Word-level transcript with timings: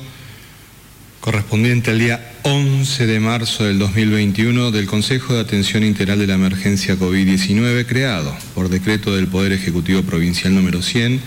correspondiente 1.21 1.93
al 1.93 1.99
día 1.99 2.31
11 2.43 3.07
de 3.07 3.21
marzo 3.21 3.65
del 3.65 3.79
2021 3.79 4.71
del 4.71 4.85
Consejo 4.85 5.33
de 5.33 5.41
Atención 5.41 5.83
Integral 5.83 6.19
de 6.19 6.27
la 6.27 6.35
Emergencia 6.35 6.99
COVID-19 6.99 7.87
creado 7.87 8.37
por 8.55 8.69
decreto 8.69 9.17
del 9.17 9.29
Poder 9.29 9.53
Ejecutivo 9.53 10.03
Provincial 10.03 10.55
número 10.55 10.83
100 10.83 11.23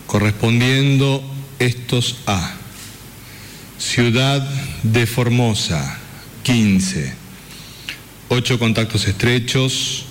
correspondiendo 0.08 1.24
estos 1.60 2.18
a 2.26 2.54
Ciudad 3.78 4.42
de 4.82 5.06
Formosa, 5.06 6.00
15, 6.44 7.14
8 8.30 8.60
contactos 8.60 9.08
estrechos, 9.08 10.06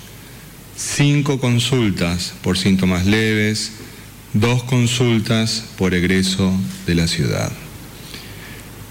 cinco 0.77 1.39
consultas 1.39 2.33
por 2.41 2.57
síntomas 2.57 3.05
leves, 3.05 3.73
dos 4.33 4.63
consultas 4.63 5.65
por 5.77 5.93
egreso 5.93 6.53
de 6.85 6.95
la 6.95 7.07
ciudad. 7.07 7.51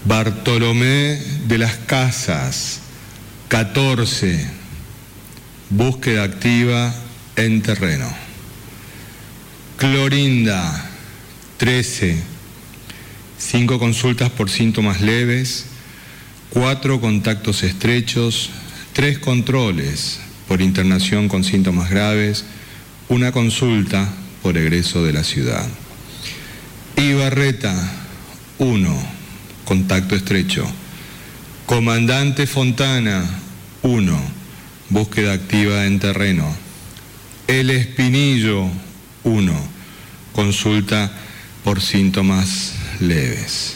Bartolomé 0.05 1.21
de 1.47 1.57
las 1.57 1.75
Casas, 1.75 2.81
14, 3.47 4.49
búsqueda 5.69 6.23
activa 6.23 6.93
en 7.35 7.61
terreno. 7.61 8.07
Clorinda, 9.77 10.89
13, 11.57 12.21
cinco 13.39 13.79
consultas 13.79 14.29
por 14.29 14.49
síntomas 14.49 15.01
leves, 15.01 15.65
cuatro 16.49 17.01
contactos 17.01 17.63
estrechos, 17.63 18.51
tres 18.93 19.17
controles 19.19 20.19
por 20.47 20.61
internación 20.61 21.27
con 21.27 21.43
síntomas 21.43 21.89
graves, 21.89 22.45
una 23.09 23.31
consulta 23.31 24.07
por 24.43 24.57
egreso 24.57 25.03
de 25.03 25.13
la 25.13 25.23
ciudad. 25.23 25.67
Ibarreta, 26.95 27.75
1, 28.59 29.07
contacto 29.65 30.15
estrecho. 30.15 30.65
Comandante 31.65 32.47
Fontana, 32.47 33.23
1, 33.81 34.21
búsqueda 34.89 35.33
activa 35.33 35.85
en 35.85 35.99
terreno. 35.99 36.55
El 37.47 37.69
Espinillo, 37.69 38.69
1, 39.23 39.53
consulta 40.33 41.11
por 41.63 41.81
síntomas 41.81 42.73
leves. 42.99 43.75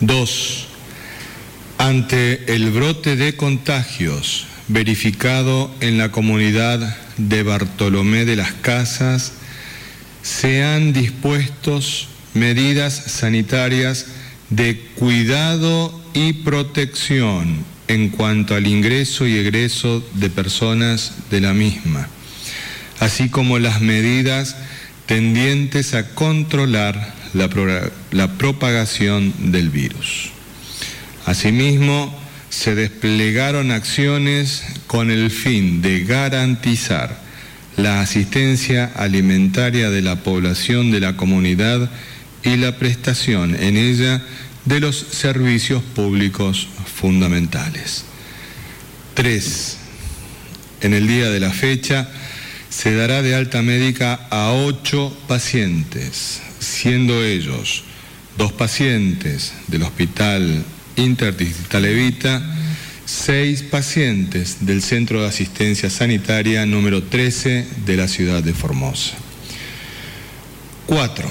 2. 0.00 0.66
Ante 1.78 2.54
el 2.54 2.70
brote 2.70 3.16
de 3.16 3.36
contagios 3.36 4.46
verificado 4.68 5.70
en 5.80 5.98
la 5.98 6.10
comunidad 6.10 6.96
de 7.16 7.42
Bartolomé 7.42 8.24
de 8.24 8.36
las 8.36 8.52
Casas, 8.52 9.32
se 10.22 10.62
han 10.62 10.92
dispuestos 10.92 12.08
medidas 12.34 12.94
sanitarias 12.94 14.06
de 14.50 14.78
cuidado 14.94 16.00
y 16.14 16.32
protección 16.32 17.64
en 17.88 18.08
cuanto 18.08 18.54
al 18.54 18.66
ingreso 18.66 19.26
y 19.26 19.36
egreso 19.36 20.06
de 20.14 20.30
personas 20.30 21.14
de 21.30 21.40
la 21.40 21.52
misma, 21.52 22.08
así 23.00 23.28
como 23.28 23.58
las 23.58 23.80
medidas 23.80 24.56
tendientes 25.12 25.92
a 25.92 26.14
controlar 26.14 27.12
la, 27.34 28.28
propagación 28.38 29.52
del 29.52 29.68
virus. 29.68 30.30
Asimismo, 31.26 32.18
se 32.48 32.74
desplegaron 32.74 33.72
acciones 33.72 34.64
con 34.86 35.10
el 35.10 35.30
fin 35.30 35.82
de 35.82 36.04
garantizar 36.04 37.20
la 37.76 38.00
asistencia 38.00 38.90
alimentaria 38.96 39.90
de 39.90 40.00
la 40.00 40.16
población 40.16 40.90
de 40.90 41.00
la 41.00 41.14
comunidad 41.14 41.90
y 42.42 42.56
la 42.56 42.78
prestación 42.78 43.54
en 43.54 43.76
ella 43.76 44.22
de 44.64 44.80
los 44.80 44.96
servicios 44.96 45.82
públicos 45.82 46.68
fundamentales. 46.86 48.06
3. 49.12 49.76
En 50.80 50.94
el 50.94 51.06
día 51.06 51.28
de 51.28 51.40
la 51.40 51.50
fecha 51.50 52.08
se 52.72 52.94
dará 52.94 53.22
de 53.22 53.34
alta 53.34 53.60
médica 53.60 54.14
a 54.30 54.52
ocho 54.52 55.14
pacientes, 55.28 56.40
siendo 56.58 57.22
ellos 57.22 57.84
dos 58.38 58.52
pacientes 58.52 59.52
del 59.68 59.82
Hospital 59.82 60.64
Interdistrital 60.96 61.84
Evita, 61.84 62.40
seis 63.04 63.62
pacientes 63.62 64.64
del 64.64 64.80
Centro 64.80 65.20
de 65.20 65.28
Asistencia 65.28 65.90
Sanitaria 65.90 66.64
número 66.64 67.02
13 67.02 67.66
de 67.84 67.96
la 67.96 68.08
ciudad 68.08 68.42
de 68.42 68.54
Formosa. 68.54 69.12
Cuatro. 70.86 71.28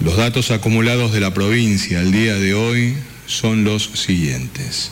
Los 0.00 0.18
datos 0.18 0.50
acumulados 0.50 1.12
de 1.12 1.20
la 1.20 1.32
provincia 1.32 2.00
al 2.00 2.12
día 2.12 2.34
de 2.34 2.52
hoy 2.52 2.94
son 3.26 3.64
los 3.64 3.84
siguientes. 3.94 4.90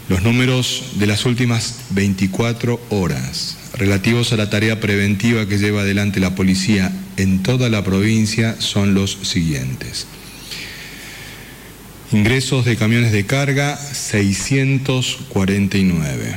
Los 0.08 0.22
números 0.22 0.84
de 0.94 1.06
las 1.06 1.26
últimas 1.26 1.80
24 1.90 2.80
horas 2.88 3.58
relativos 3.74 4.32
a 4.32 4.36
la 4.36 4.50
tarea 4.50 4.80
preventiva 4.80 5.46
que 5.46 5.58
lleva 5.58 5.82
adelante 5.82 6.18
la 6.20 6.34
policía 6.34 6.90
en 7.16 7.42
toda 7.42 7.68
la 7.68 7.84
provincia 7.84 8.56
son 8.60 8.94
los 8.94 9.18
siguientes. 9.22 10.06
Ingresos 12.12 12.64
de 12.64 12.76
camiones 12.76 13.12
de 13.12 13.24
carga 13.24 13.76
649. 13.76 16.34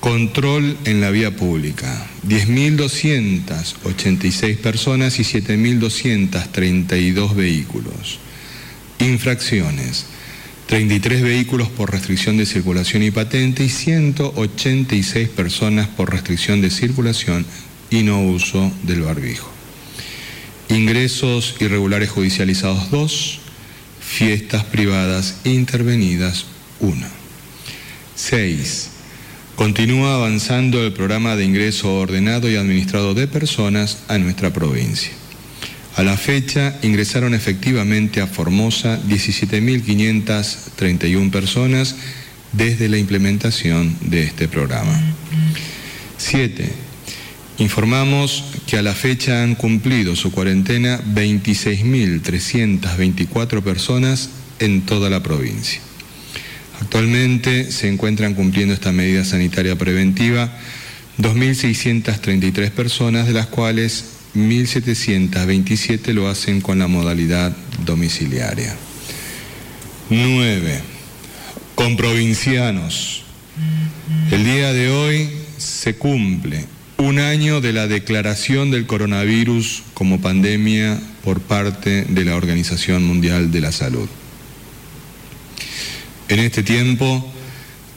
Control 0.00 0.78
en 0.84 1.00
la 1.00 1.10
vía 1.10 1.34
pública 1.36 2.06
10.286 2.26 4.56
personas 4.58 5.18
y 5.18 5.22
7.232 5.22 7.34
vehículos. 7.34 8.20
Infracciones 9.00 10.06
33 10.68 11.22
vehículos 11.22 11.70
por 11.70 11.90
restricción 11.90 12.36
de 12.36 12.44
circulación 12.44 13.02
y 13.02 13.10
patente 13.10 13.64
y 13.64 13.70
186 13.70 15.30
personas 15.30 15.88
por 15.88 16.12
restricción 16.12 16.60
de 16.60 16.68
circulación 16.68 17.46
y 17.88 18.02
no 18.02 18.20
uso 18.20 18.70
del 18.82 19.00
barbijo. 19.00 19.50
Ingresos 20.68 21.56
irregulares 21.60 22.10
judicializados 22.10 22.90
2 22.90 23.40
fiestas 23.98 24.64
privadas 24.64 25.40
intervenidas 25.44 26.44
1. 26.80 27.06
6. 28.14 28.90
Continúa 29.56 30.16
avanzando 30.16 30.84
el 30.84 30.92
programa 30.92 31.34
de 31.34 31.46
ingreso 31.46 31.94
ordenado 31.94 32.50
y 32.50 32.56
administrado 32.56 33.14
de 33.14 33.26
personas 33.26 34.00
a 34.08 34.18
nuestra 34.18 34.52
provincia. 34.52 35.12
A 35.98 36.02
la 36.04 36.16
fecha 36.16 36.78
ingresaron 36.82 37.34
efectivamente 37.34 38.20
a 38.20 38.28
Formosa 38.28 39.02
17.531 39.02 41.30
personas 41.32 41.96
desde 42.52 42.88
la 42.88 42.98
implementación 42.98 43.96
de 44.02 44.22
este 44.22 44.46
programa. 44.46 44.96
7 46.18 46.70
Informamos 47.58 48.44
que 48.68 48.78
a 48.78 48.82
la 48.82 48.94
fecha 48.94 49.42
han 49.42 49.56
cumplido 49.56 50.14
su 50.14 50.30
cuarentena 50.30 51.00
26.324 51.00 53.62
personas 53.64 54.30
en 54.60 54.82
toda 54.82 55.10
la 55.10 55.24
provincia. 55.24 55.80
Actualmente 56.80 57.72
se 57.72 57.88
encuentran 57.88 58.34
cumpliendo 58.34 58.72
esta 58.72 58.92
medida 58.92 59.24
sanitaria 59.24 59.76
preventiva 59.76 60.56
2.633 61.18 62.70
personas, 62.70 63.26
de 63.26 63.32
las 63.32 63.48
cuales 63.48 64.17
1.727 64.38 66.12
lo 66.12 66.28
hacen 66.28 66.60
con 66.60 66.78
la 66.78 66.86
modalidad 66.86 67.56
domiciliaria. 67.84 68.74
9. 70.10 70.80
Con 71.74 71.96
provincianos. 71.96 73.24
El 74.30 74.44
día 74.44 74.72
de 74.72 74.90
hoy 74.90 75.28
se 75.58 75.96
cumple 75.96 76.66
un 76.98 77.18
año 77.18 77.60
de 77.60 77.72
la 77.72 77.86
declaración 77.86 78.70
del 78.70 78.86
coronavirus 78.86 79.82
como 79.94 80.20
pandemia 80.20 81.00
por 81.24 81.40
parte 81.40 82.04
de 82.08 82.24
la 82.24 82.36
Organización 82.36 83.04
Mundial 83.04 83.50
de 83.50 83.60
la 83.60 83.72
Salud. 83.72 84.08
En 86.28 86.40
este 86.40 86.62
tiempo 86.62 87.32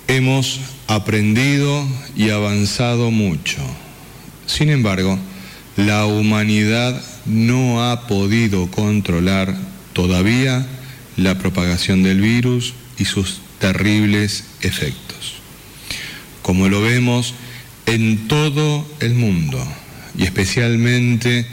hemos 0.07 0.59
aprendido 0.88 1.88
y 2.15 2.29
avanzado 2.29 3.11
mucho. 3.11 3.61
Sin 4.45 4.69
embargo, 4.69 5.17
la 5.77 6.06
humanidad 6.06 7.01
no 7.25 7.89
ha 7.89 8.07
podido 8.07 8.69
controlar 8.69 9.56
todavía 9.94 10.65
la 11.18 11.38
propagación 11.38 12.03
del 12.03 12.21
virus 12.21 12.73
y 12.97 13.06
sus 13.06 13.41
terribles 13.59 14.45
efectos. 14.62 15.35
Como 16.41 16.69
lo 16.69 16.81
vemos, 16.81 17.33
en 17.85 18.27
todo 18.27 18.85
el 19.00 19.13
mundo 19.13 19.62
y 20.18 20.23
especialmente 20.23 21.45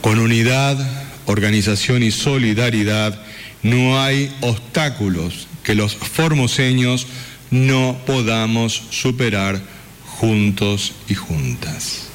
Con 0.00 0.18
unidad, 0.18 0.78
organización 1.26 2.02
y 2.02 2.10
solidaridad, 2.10 3.22
no 3.62 4.00
hay 4.00 4.34
obstáculos 4.40 5.46
que 5.62 5.74
los 5.74 5.94
formoseños 5.94 7.06
no 7.50 7.98
podamos 8.06 8.82
superar 8.90 9.60
juntos 10.04 10.94
y 11.08 11.14
juntas. 11.14 12.08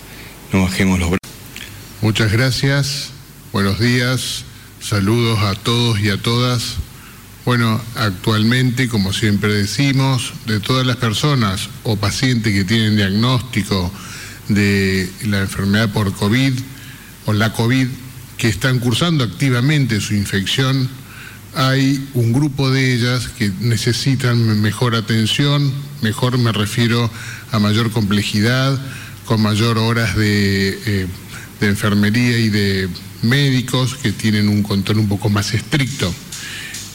No 0.52 0.64
bajemos 0.64 1.00
los 1.00 1.10
brazos. 1.10 1.20
Muchas 2.02 2.32
gracias, 2.32 3.12
buenos 3.52 3.80
días, 3.80 4.44
saludos 4.80 5.40
a 5.40 5.56
todos 5.56 6.00
y 6.00 6.10
a 6.10 6.22
todas. 6.22 6.78
Bueno, 7.46 7.82
actualmente, 7.96 8.88
como 8.88 9.12
siempre 9.12 9.54
decimos, 9.54 10.34
de 10.46 10.62
todas 10.62 10.88
las 10.88 10.96
personas 10.96 11.70
o 11.84 11.98
pacientes 11.98 12.54
que 12.54 12.64
tienen 12.64 12.96
diagnóstico 12.96 13.92
de 14.48 15.10
la 15.26 15.42
enfermedad 15.42 15.92
por 15.92 16.14
COVID 16.14 16.54
o 17.26 17.34
la 17.34 17.52
COVID, 17.52 17.88
que 18.38 18.48
están 18.48 18.80
cursando 18.80 19.26
activamente 19.26 20.00
su 20.00 20.16
infección, 20.16 20.90
hay 21.54 22.08
un 22.14 22.32
grupo 22.32 22.72
de 22.72 22.94
ellas 22.94 23.28
que 23.28 23.52
necesitan 23.60 24.62
mejor 24.62 24.96
atención, 24.96 25.72
mejor 26.02 26.38
me 26.38 26.54
refiero 26.54 27.12
a 27.52 27.60
mayor 27.60 27.92
complejidad, 27.92 28.80
con 29.26 29.42
mayor 29.42 29.78
horas 29.78 30.16
de, 30.16 30.80
eh, 30.86 31.08
de 31.60 31.68
enfermería 31.68 32.38
y 32.38 32.50
de 32.50 32.90
médicos 33.22 33.96
que 33.96 34.14
tienen 34.14 34.48
un 34.48 34.64
control 34.64 35.00
un 35.00 35.10
poco 35.10 35.30
más 35.30 35.54
estricto. 35.54 36.14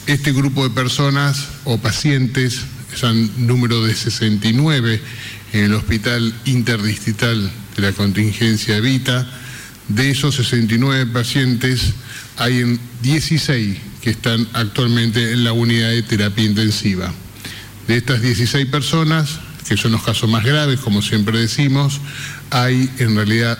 Este 0.07 0.31
grupo 0.31 0.63
de 0.63 0.73
personas 0.73 1.47
o 1.65 1.77
pacientes, 1.77 2.61
es 2.93 3.03
un 3.03 3.31
número 3.47 3.83
de 3.85 3.93
69 3.93 5.01
en 5.53 5.63
el 5.65 5.73
Hospital 5.73 6.33
Interdistrital 6.45 7.51
de 7.75 7.81
la 7.81 7.91
Contingencia 7.91 8.79
Vita, 8.79 9.27
de 9.87 10.11
esos 10.11 10.35
69 10.35 11.07
pacientes 11.07 11.93
hay 12.37 12.79
16 13.01 13.77
que 14.01 14.11
están 14.11 14.47
actualmente 14.53 15.33
en 15.33 15.43
la 15.43 15.51
unidad 15.51 15.89
de 15.89 16.03
terapia 16.03 16.45
intensiva. 16.45 17.11
De 17.87 17.97
estas 17.97 18.21
16 18.21 18.67
personas, 18.67 19.39
que 19.67 19.77
son 19.77 19.91
los 19.91 20.03
casos 20.03 20.29
más 20.29 20.43
graves, 20.43 20.79
como 20.79 21.01
siempre 21.01 21.39
decimos, 21.39 21.99
hay 22.49 22.89
en 22.99 23.15
realidad 23.15 23.57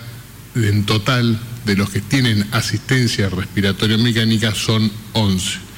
en 0.55 0.85
total 0.85 1.39
de 1.65 1.75
los 1.75 1.89
que 1.89 2.01
tienen 2.01 2.47
asistencia 2.51 3.29
respiratoria 3.29 3.97
mecánica 3.97 4.53
son 4.55 4.91
11. 5.13 5.68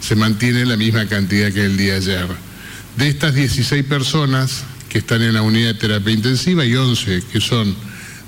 Se 0.00 0.16
mantiene 0.16 0.64
la 0.64 0.76
misma 0.76 1.06
cantidad 1.06 1.52
que 1.52 1.64
el 1.64 1.76
día 1.76 1.94
de 1.94 1.98
ayer. 1.98 2.26
De 2.96 3.08
estas 3.08 3.34
16 3.34 3.84
personas 3.84 4.64
que 4.88 4.98
están 4.98 5.22
en 5.22 5.34
la 5.34 5.42
unidad 5.42 5.68
de 5.68 5.74
terapia 5.74 6.12
intensiva, 6.12 6.62
hay 6.62 6.74
11 6.74 7.22
que 7.30 7.40
son 7.40 7.76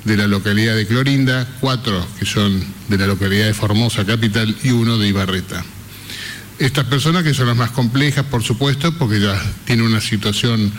de 0.05 0.17
la 0.17 0.27
localidad 0.27 0.77
de 0.77 0.87
Clorinda, 0.87 1.47
4 1.61 2.07
que 2.19 2.27
son 2.27 2.65
de 2.89 2.99
la 2.99 3.07
localidad 3.07 3.47
de 3.47 3.55
Formosa 3.55 4.05
Capital 4.05 4.55
y 4.63 4.71
uno 4.71 4.99
de 4.99 5.09
Ibarreta. 5.09 5.65
Estas 6.59 6.85
personas 6.87 7.25
que 7.25 7.33
son 7.33 7.47
las 7.47 7.57
más 7.57 7.71
complejas, 7.71 8.25
por 8.27 8.43
supuesto, 8.43 8.93
porque 8.93 9.21
ya 9.21 9.41
tienen 9.65 9.87
una 9.87 10.01
situación 10.01 10.71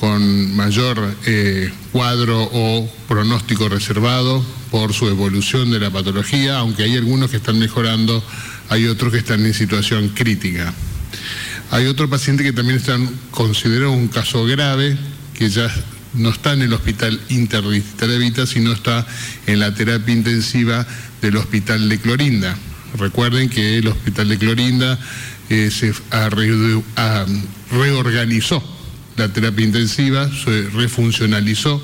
con 0.00 0.56
mayor 0.56 1.14
eh, 1.26 1.72
cuadro 1.92 2.48
o 2.52 2.90
pronóstico 3.08 3.68
reservado 3.68 4.44
por 4.70 4.92
su 4.92 5.08
evolución 5.08 5.70
de 5.70 5.80
la 5.80 5.90
patología, 5.90 6.58
aunque 6.58 6.84
hay 6.84 6.96
algunos 6.96 7.30
que 7.30 7.38
están 7.38 7.58
mejorando 7.58 8.22
hay 8.68 8.86
otros 8.86 9.12
que 9.12 9.18
están 9.18 9.44
en 9.44 9.54
situación 9.54 10.08
crítica. 10.10 10.72
Hay 11.70 11.86
otro 11.86 12.08
paciente 12.08 12.42
que 12.42 12.52
también 12.52 12.78
están 12.78 13.08
considerado 13.30 13.92
un 13.92 14.08
caso 14.08 14.44
grave, 14.46 14.96
que 15.34 15.50
ya 15.50 15.70
no 16.14 16.30
está 16.30 16.52
en 16.54 16.62
el 16.62 16.72
hospital 16.72 17.20
interdisciplinar 17.28 18.08
de 18.08 18.18
Vita, 18.18 18.46
sino 18.46 18.72
está 18.72 19.06
en 19.46 19.60
la 19.60 19.74
terapia 19.74 20.14
intensiva 20.14 20.86
del 21.20 21.36
hospital 21.36 21.88
de 21.88 21.98
Clorinda. 21.98 22.56
Recuerden 22.98 23.48
que 23.48 23.78
el 23.78 23.88
hospital 23.88 24.28
de 24.30 24.38
Clorinda 24.38 24.98
eh, 25.50 25.70
se 25.70 25.92
reorganizó 27.70 28.62
la 29.16 29.32
terapia 29.32 29.66
intensiva, 29.66 30.30
se 30.32 30.68
refuncionalizó 30.70 31.82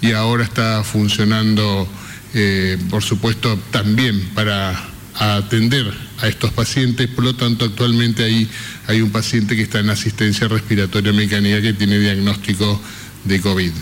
y 0.00 0.12
ahora 0.12 0.44
está 0.44 0.82
funcionando, 0.82 1.86
eh, 2.32 2.78
por 2.88 3.02
supuesto, 3.02 3.58
también 3.70 4.30
para 4.34 4.88
atender 5.14 5.92
a 6.20 6.28
estos 6.28 6.52
pacientes. 6.52 7.08
Por 7.08 7.24
lo 7.24 7.34
tanto, 7.34 7.64
actualmente 7.64 8.24
ahí 8.24 8.48
hay 8.86 9.00
un 9.00 9.10
paciente 9.10 9.56
que 9.56 9.62
está 9.62 9.80
en 9.80 9.90
asistencia 9.90 10.48
respiratoria 10.48 11.12
mecánica 11.12 11.60
que 11.60 11.72
tiene 11.72 11.98
diagnóstico 11.98 12.80
de 13.24 13.40
COVID. 13.40 13.72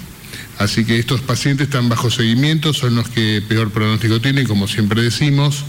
Así 0.58 0.84
que 0.84 0.98
estos 0.98 1.20
pacientes 1.20 1.68
están 1.68 1.88
bajo 1.88 2.10
seguimiento, 2.10 2.72
son 2.72 2.96
los 2.96 3.08
que 3.08 3.42
peor 3.48 3.70
pronóstico 3.70 4.20
tienen, 4.20 4.46
como 4.46 4.66
siempre 4.66 5.02
decimos. 5.02 5.64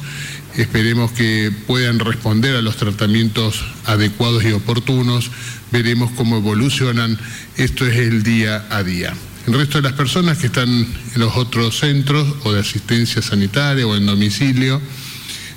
Esperemos 0.57 1.11
que 1.11 1.51
puedan 1.67 1.99
responder 1.99 2.55
a 2.55 2.61
los 2.61 2.75
tratamientos 2.75 3.63
adecuados 3.85 4.43
y 4.43 4.51
oportunos. 4.51 5.29
Veremos 5.71 6.11
cómo 6.11 6.37
evolucionan. 6.37 7.19
Esto 7.55 7.85
es 7.85 7.97
el 7.97 8.23
día 8.23 8.65
a 8.71 8.81
día. 8.81 9.13
El 9.45 9.53
resto 9.53 9.77
de 9.77 9.83
las 9.83 9.93
personas 9.93 10.39
que 10.39 10.47
están 10.47 10.69
en 10.69 10.87
los 11.15 11.35
otros 11.37 11.79
centros 11.79 12.27
o 12.43 12.51
de 12.51 12.59
asistencia 12.59 13.21
sanitaria 13.21 13.85
o 13.85 13.95
en 13.95 14.07
domicilio 14.07 14.81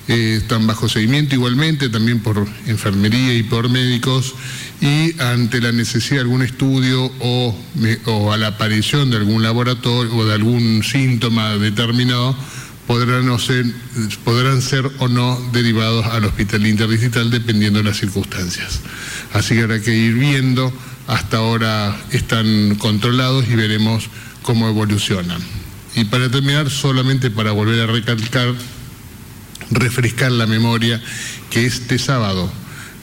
eh, 0.08 0.38
están 0.42 0.66
bajo 0.66 0.88
seguimiento 0.88 1.34
igualmente, 1.34 1.88
también 1.88 2.20
por 2.20 2.46
enfermería 2.66 3.34
y 3.34 3.44
por 3.44 3.68
médicos 3.68 4.34
y 4.80 5.14
ante 5.20 5.60
la 5.60 5.70
necesidad 5.70 6.16
de 6.16 6.20
algún 6.22 6.42
estudio 6.42 7.10
o, 7.20 8.32
a 8.32 8.36
la 8.36 8.48
aparición 8.48 9.10
de 9.10 9.18
algún 9.18 9.42
laboratorio 9.42 10.12
o 10.16 10.24
de 10.24 10.34
algún 10.34 10.82
síntoma 10.82 11.56
determinado, 11.56 12.36
podrán, 12.88 13.38
ser, 13.38 13.64
podrán 14.24 14.60
ser 14.60 14.90
o 14.98 15.06
no 15.06 15.40
derivados 15.52 16.04
al 16.06 16.24
hospital 16.24 16.66
interdigital 16.66 17.30
dependiendo 17.30 17.78
de 17.78 17.84
las 17.84 17.98
circunstancias. 17.98 18.80
Así 19.32 19.54
que 19.54 19.62
habrá 19.62 19.80
que 19.80 19.94
ir 19.94 20.14
viendo, 20.14 20.72
hasta 21.06 21.36
ahora 21.36 21.96
están 22.10 22.74
controlados 22.74 23.48
y 23.48 23.54
veremos 23.54 24.08
cómo 24.42 24.68
evolucionan. 24.68 25.40
Y 25.94 26.06
para 26.06 26.28
terminar, 26.28 26.70
solamente 26.70 27.30
para 27.30 27.52
volver 27.52 27.80
a 27.80 27.86
recalcar, 27.86 28.52
refrescar 29.70 30.32
la 30.32 30.46
memoria, 30.46 31.00
que 31.50 31.66
este 31.66 31.98
sábado 31.98 32.52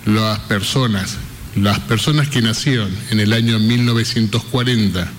las 0.05 0.39
personas 0.39 1.17
las 1.55 1.79
personas 1.79 2.29
que 2.29 2.41
nacieron 2.41 2.89
en 3.09 3.19
el 3.19 3.33
año 3.33 3.59
1940, 3.59 5.11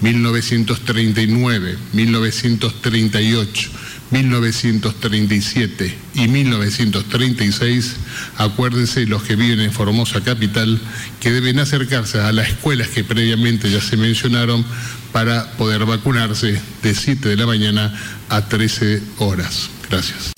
1939, 0.00 1.76
1938, 1.92 3.70
1937 4.10 5.98
y 6.14 6.28
1936, 6.28 7.96
acuérdense 8.36 9.06
los 9.06 9.22
que 9.22 9.36
viven 9.36 9.60
en 9.60 9.72
Formosa 9.72 10.22
Capital 10.22 10.78
que 11.20 11.32
deben 11.32 11.58
acercarse 11.58 12.20
a 12.20 12.32
las 12.32 12.48
escuelas 12.48 12.88
que 12.88 13.04
previamente 13.04 13.70
ya 13.70 13.80
se 13.80 13.96
mencionaron 13.96 14.64
para 15.12 15.52
poder 15.52 15.84
vacunarse 15.84 16.60
de 16.82 16.94
7 16.94 17.28
de 17.28 17.36
la 17.36 17.46
mañana 17.46 17.92
a 18.28 18.48
13 18.48 19.02
horas. 19.18 19.68
Gracias. 19.90 20.32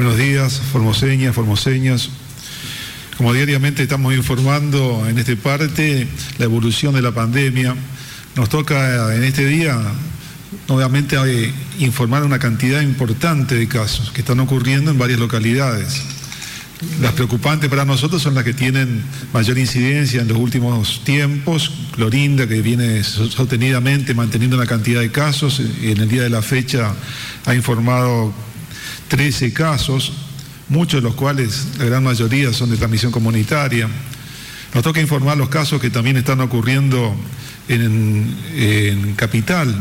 Buenos 0.00 0.16
días, 0.16 0.62
formoseñas, 0.72 1.34
formoseñas. 1.34 2.08
Como 3.18 3.34
diariamente 3.34 3.82
estamos 3.82 4.14
informando 4.14 5.06
en 5.06 5.18
este 5.18 5.36
parte 5.36 6.08
la 6.38 6.46
evolución 6.46 6.94
de 6.94 7.02
la 7.02 7.12
pandemia, 7.12 7.76
nos 8.34 8.48
toca 8.48 9.14
en 9.14 9.22
este 9.24 9.44
día 9.44 9.78
nuevamente 10.68 11.16
eh, 11.26 11.52
informar 11.80 12.22
una 12.22 12.38
cantidad 12.38 12.80
importante 12.80 13.56
de 13.56 13.68
casos 13.68 14.10
que 14.10 14.22
están 14.22 14.40
ocurriendo 14.40 14.90
en 14.90 14.96
varias 14.96 15.20
localidades. 15.20 16.00
Las 17.02 17.12
preocupantes 17.12 17.68
para 17.68 17.84
nosotros 17.84 18.22
son 18.22 18.34
las 18.34 18.44
que 18.44 18.54
tienen 18.54 19.02
mayor 19.34 19.58
incidencia 19.58 20.22
en 20.22 20.28
los 20.28 20.38
últimos 20.38 21.04
tiempos. 21.04 21.72
Clorinda, 21.94 22.46
que 22.48 22.62
viene 22.62 23.04
sostenidamente 23.04 24.14
manteniendo 24.14 24.56
una 24.56 24.64
cantidad 24.64 25.02
de 25.02 25.12
casos, 25.12 25.60
en 25.60 25.98
el 25.98 26.08
día 26.08 26.22
de 26.22 26.30
la 26.30 26.40
fecha 26.40 26.94
ha 27.44 27.54
informado 27.54 28.32
13 29.10 29.52
casos, 29.52 30.12
muchos 30.68 31.02
de 31.02 31.08
los 31.08 31.16
cuales, 31.16 31.66
la 31.78 31.84
gran 31.84 32.04
mayoría, 32.04 32.52
son 32.52 32.70
de 32.70 32.76
transmisión 32.76 33.10
comunitaria. 33.10 33.88
Nos 34.72 34.84
toca 34.84 35.00
informar 35.00 35.36
los 35.36 35.48
casos 35.48 35.80
que 35.80 35.90
también 35.90 36.16
están 36.16 36.40
ocurriendo 36.40 37.14
en, 37.68 39.14
Capital, 39.16 39.74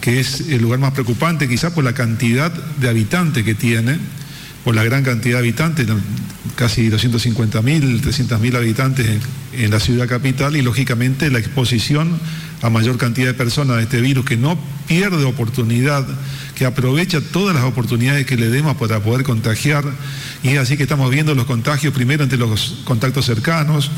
que 0.00 0.18
es 0.18 0.40
el 0.48 0.60
lugar 0.60 0.80
más 0.80 0.92
preocupante 0.92 1.48
quizás 1.48 1.72
por 1.72 1.84
la 1.84 1.94
cantidad 1.94 2.50
de 2.52 2.88
habitantes 2.88 3.44
que 3.44 3.54
tiene, 3.54 3.98
por 4.64 4.74
la 4.74 4.82
gran 4.82 5.04
cantidad 5.04 5.36
de 5.36 5.38
habitantes, 5.38 5.86
casi 6.56 6.90
250.000, 6.90 8.00
300.000 8.00 8.56
habitantes 8.56 9.20
en, 9.52 9.70
la 9.70 9.78
ciudad 9.78 10.08
capital 10.08 10.56
y 10.56 10.62
lógicamente 10.62 11.30
la 11.30 11.38
exposición 11.38 12.18
a 12.62 12.70
mayor 12.70 12.96
cantidad 12.96 13.26
de 13.26 13.34
personas 13.34 13.76
de 13.76 13.82
este 13.82 14.00
virus 14.00 14.24
que 14.24 14.36
no 14.36 14.56
pierde 14.86 15.24
oportunidad, 15.24 16.06
que 16.54 16.64
aprovecha 16.64 17.20
todas 17.20 17.54
las 17.54 17.64
oportunidades 17.64 18.24
que 18.24 18.36
le 18.36 18.48
demos 18.48 18.76
para 18.76 19.00
poder 19.00 19.24
contagiar. 19.24 19.84
Y 20.44 20.50
es 20.50 20.58
así 20.58 20.76
que 20.76 20.84
estamos 20.84 21.10
viendo 21.10 21.34
los 21.34 21.46
contagios 21.46 21.92
primero 21.92 22.22
entre 22.22 22.38
los 22.38 22.82
contactos 22.84 23.26
cercanos, 23.26 23.90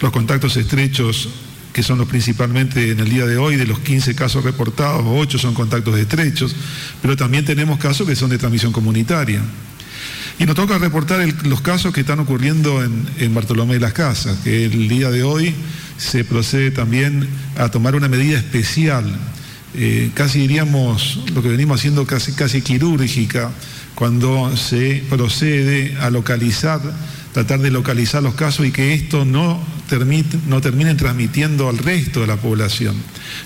los 0.00 0.12
contactos 0.12 0.56
estrechos 0.56 1.28
que 1.72 1.82
son 1.82 1.98
los 1.98 2.08
principalmente 2.08 2.90
en 2.90 3.00
el 3.00 3.08
día 3.08 3.26
de 3.26 3.36
hoy, 3.36 3.56
de 3.56 3.64
los 3.64 3.78
15 3.78 4.14
casos 4.14 4.44
reportados, 4.44 5.04
8 5.06 5.38
son 5.38 5.54
contactos 5.54 5.96
estrechos, 5.96 6.54
pero 7.00 7.16
también 7.16 7.44
tenemos 7.44 7.78
casos 7.78 8.08
que 8.08 8.16
son 8.16 8.28
de 8.28 8.38
transmisión 8.38 8.72
comunitaria. 8.72 9.40
Y 10.40 10.46
nos 10.46 10.56
toca 10.56 10.78
reportar 10.78 11.20
los 11.44 11.60
casos 11.60 11.92
que 11.92 12.00
están 12.00 12.18
ocurriendo 12.18 12.82
en, 12.82 13.34
Bartolomé 13.34 13.74
de 13.74 13.80
las 13.80 13.92
Casas, 13.92 14.38
que 14.42 14.64
el 14.64 14.88
día 14.88 15.10
de 15.10 15.22
hoy 15.22 15.54
se 15.98 16.24
procede 16.24 16.70
también 16.70 17.28
a 17.58 17.68
tomar 17.68 17.94
una 17.94 18.08
medida 18.08 18.38
especial, 18.38 19.04
eh, 19.74 20.10
casi 20.14 20.38
diríamos 20.38 21.24
lo 21.34 21.42
que 21.42 21.50
venimos 21.50 21.78
haciendo 21.78 22.06
casi, 22.06 22.32
casi 22.32 22.62
quirúrgica, 22.62 23.50
cuando 23.94 24.56
se 24.56 25.04
procede 25.10 25.98
a 26.00 26.08
localizar, 26.08 26.80
tratar 27.32 27.60
de 27.60 27.70
localizar 27.70 28.22
los 28.22 28.34
casos 28.34 28.66
y 28.66 28.72
que 28.72 28.92
esto 28.94 29.24
no, 29.24 29.60
no 30.48 30.60
termine 30.60 30.94
transmitiendo 30.94 31.68
al 31.68 31.78
resto 31.78 32.20
de 32.20 32.26
la 32.26 32.36
población. 32.36 32.96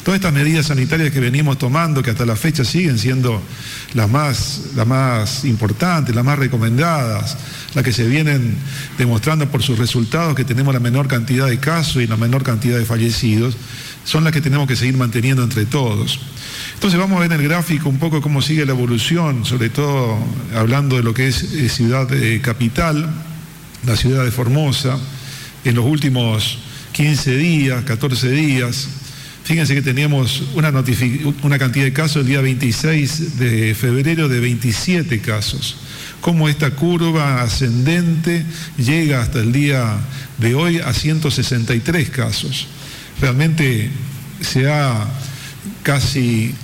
Todas 0.02 0.18
estas 0.18 0.32
medidas 0.32 0.66
sanitarias 0.66 1.10
que 1.10 1.20
venimos 1.20 1.58
tomando, 1.58 2.02
que 2.02 2.10
hasta 2.10 2.24
la 2.24 2.36
fecha 2.36 2.64
siguen 2.64 2.98
siendo 2.98 3.42
las 3.92 4.10
más, 4.10 4.62
las 4.74 4.86
más 4.86 5.44
importantes, 5.44 6.14
las 6.14 6.24
más 6.24 6.38
recomendadas, 6.38 7.36
las 7.74 7.84
que 7.84 7.92
se 7.92 8.08
vienen 8.08 8.56
demostrando 8.96 9.50
por 9.50 9.62
sus 9.62 9.78
resultados 9.78 10.34
que 10.34 10.44
tenemos 10.44 10.72
la 10.72 10.80
menor 10.80 11.08
cantidad 11.08 11.46
de 11.46 11.58
casos 11.58 12.02
y 12.02 12.06
la 12.06 12.16
menor 12.16 12.42
cantidad 12.42 12.78
de 12.78 12.84
fallecidos, 12.84 13.56
son 14.04 14.24
las 14.24 14.32
que 14.32 14.40
tenemos 14.40 14.68
que 14.68 14.76
seguir 14.76 14.96
manteniendo 14.96 15.42
entre 15.42 15.66
todos. 15.66 16.20
Entonces 16.74 16.98
vamos 16.98 17.16
a 17.16 17.20
ver 17.20 17.32
en 17.32 17.40
el 17.40 17.48
gráfico 17.48 17.88
un 17.88 17.98
poco 17.98 18.20
cómo 18.20 18.42
sigue 18.42 18.66
la 18.66 18.72
evolución, 18.72 19.44
sobre 19.44 19.70
todo 19.70 20.18
hablando 20.54 20.96
de 20.96 21.02
lo 21.02 21.14
que 21.14 21.28
es 21.28 21.42
eh, 21.42 21.68
ciudad 21.68 22.12
eh, 22.12 22.40
capital, 22.42 23.08
la 23.86 23.96
ciudad 23.96 24.24
de 24.24 24.30
Formosa, 24.30 24.98
en 25.64 25.74
los 25.74 25.84
últimos 25.84 26.58
15 26.92 27.36
días, 27.36 27.84
14 27.84 28.30
días. 28.30 28.88
Fíjense 29.44 29.74
que 29.74 29.82
teníamos 29.82 30.42
una, 30.54 30.72
cantidad 30.72 31.84
de 31.84 31.92
casos 31.92 32.22
el 32.22 32.26
día 32.26 32.40
26 32.40 33.38
de 33.38 33.74
febrero 33.74 34.28
de 34.28 34.40
27 34.40 35.20
casos. 35.20 35.76
Cómo 36.20 36.48
esta 36.48 36.70
curva 36.70 37.42
ascendente 37.42 38.46
llega 38.78 39.20
hasta 39.20 39.40
el 39.40 39.52
día 39.52 39.98
de 40.38 40.54
hoy 40.54 40.78
a 40.78 40.94
163 40.94 42.08
casos. 42.08 42.68
Realmente 43.20 43.90
se 44.40 44.70
ha 44.70 45.06
casi 45.82 46.54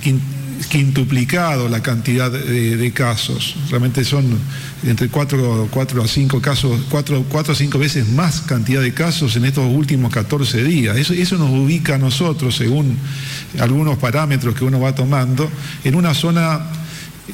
quintuplicado 0.69 1.69
la 1.69 1.83
cantidad 1.83 2.31
de, 2.31 2.93
casos. 2.93 3.57
Realmente 3.71 4.05
son 4.05 4.39
entre 4.85 5.09
4, 5.09 5.69
a 6.03 6.09
5 6.09 6.41
casos, 6.41 6.81
4, 6.91 7.27
a 7.49 7.55
5 7.55 7.79
veces 7.79 8.09
más 8.09 8.41
cantidad 8.43 8.81
de 8.81 8.93
casos 8.93 9.37
en 9.37 9.45
estos 9.45 9.65
últimos 9.73 10.13
14 10.13 10.63
días. 10.63 10.97
Eso, 10.97 11.15
eso 11.15 11.39
nos 11.39 11.51
ubica 11.51 11.95
a 11.95 11.99
nosotros, 11.99 12.57
según 12.57 12.97
algunos 13.59 13.99
parámetros 13.99 14.55
que 14.55 14.65
uno 14.65 14.81
va 14.81 14.95
tomando, 14.95 15.51
en 15.85 15.95
una 15.95 16.15
zona 16.15 16.67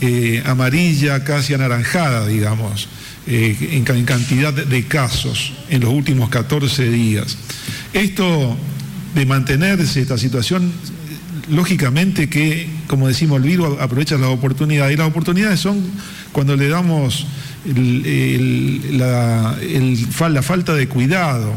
eh, 0.01 0.43
amarilla, 0.47 1.25
casi 1.25 1.55
anaranjada, 1.55 2.27
digamos, 2.27 2.89
eh, 3.27 3.57
en, 3.73 3.97
en, 3.97 4.05
cantidad 4.05 4.53
de 4.53 4.85
casos 4.87 5.53
en 5.69 5.81
los 5.81 5.91
últimos 5.91 6.29
14 6.29 6.91
días. 6.91 7.37
Esto 7.93 8.57
de 9.15 9.27
mantenerse 9.27 10.03
esta 10.03 10.19
situación 10.19 10.71
lógicamente 11.49 12.29
que, 12.29 12.69
como 12.87 13.09
decimos, 13.09 13.39
el 13.39 13.49
virus 13.49 13.79
aprovecha 13.81 14.17
las 14.17 14.31
oportunidades 14.31 14.95
y 14.95 14.97
las 14.97 15.09
oportunidades 15.09 15.61
son 15.61 15.83
cuando 16.33 16.57
le 16.57 16.69
damos 16.69 17.27
la, 18.95 19.57
la 20.29 20.43
falta 20.43 20.75
de 20.75 20.89
cuidado, 20.89 21.55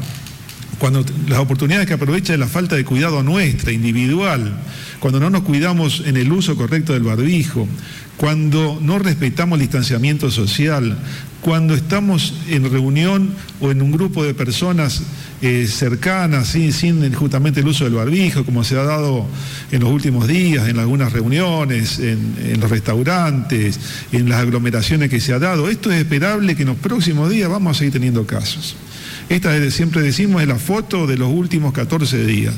cuando 0.80 1.04
las 1.28 1.40
oportunidades 1.40 1.88
que 1.88 1.94
aprovecha 1.94 2.34
es 2.34 2.40
la 2.40 2.48
falta 2.48 2.76
de 2.76 2.86
cuidado 2.86 3.22
nuestra, 3.24 3.72
individual, 3.72 4.58
cuando 5.00 5.20
no 5.20 5.30
nos 5.30 5.44
cuidamos 5.44 6.04
en 6.06 6.18
el 6.18 6.32
uso 6.32 6.56
correcto 6.56 6.94
del 6.94 7.04
barbijo, 7.04 7.68
cuando 8.18 8.80
no 8.82 9.00
respetamos 9.00 9.58
el 9.58 9.62
distanciamiento 9.62 10.32
social, 10.32 10.98
cuando 11.42 11.74
estamos 11.74 12.34
en 12.50 12.70
reunión 12.70 13.34
o 13.62 13.72
en 13.72 13.82
un 13.82 13.92
grupo 13.92 14.24
de 14.24 14.34
personas 14.34 15.04
eh, 15.42 15.68
cercanas, 15.68 16.48
sin, 16.48 17.14
justamente 17.14 17.62
el 17.62 17.68
uso 17.68 17.86
del 17.86 17.94
barbijo, 17.94 18.46
como 18.46 18.64
se 18.64 18.78
ha 18.78 18.84
dado 18.84 19.26
en 19.72 19.82
los 19.82 19.92
últimos 19.92 20.28
días, 20.28 20.68
en 20.68 20.80
algunas 20.80 21.14
reuniones, 21.14 22.00
en, 22.00 22.36
en, 22.44 22.60
los 22.60 22.70
restaurantes, 22.70 23.80
en 24.12 24.30
las 24.30 24.42
aglomeraciones 24.42 25.10
que 25.10 25.20
se 25.20 25.34
ha 25.34 25.40
dado. 25.40 25.70
Esto 25.70 25.92
es 25.92 26.00
esperable 26.00 26.56
que 26.56 26.64
en 26.64 26.70
los 26.70 26.78
próximos 26.78 27.30
días 27.30 27.50
vamos 27.50 27.76
a 27.76 27.80
seguir 27.80 27.94
teniendo 27.94 28.26
casos. 28.26 28.76
Esta 29.30 29.70
siempre 29.70 30.02
decimos 30.02 30.42
es 30.42 30.48
la 30.48 30.58
foto 30.58 31.06
de 31.06 31.16
los 31.16 31.32
últimos 31.32 31.72
14 31.72 32.26
días. 32.26 32.54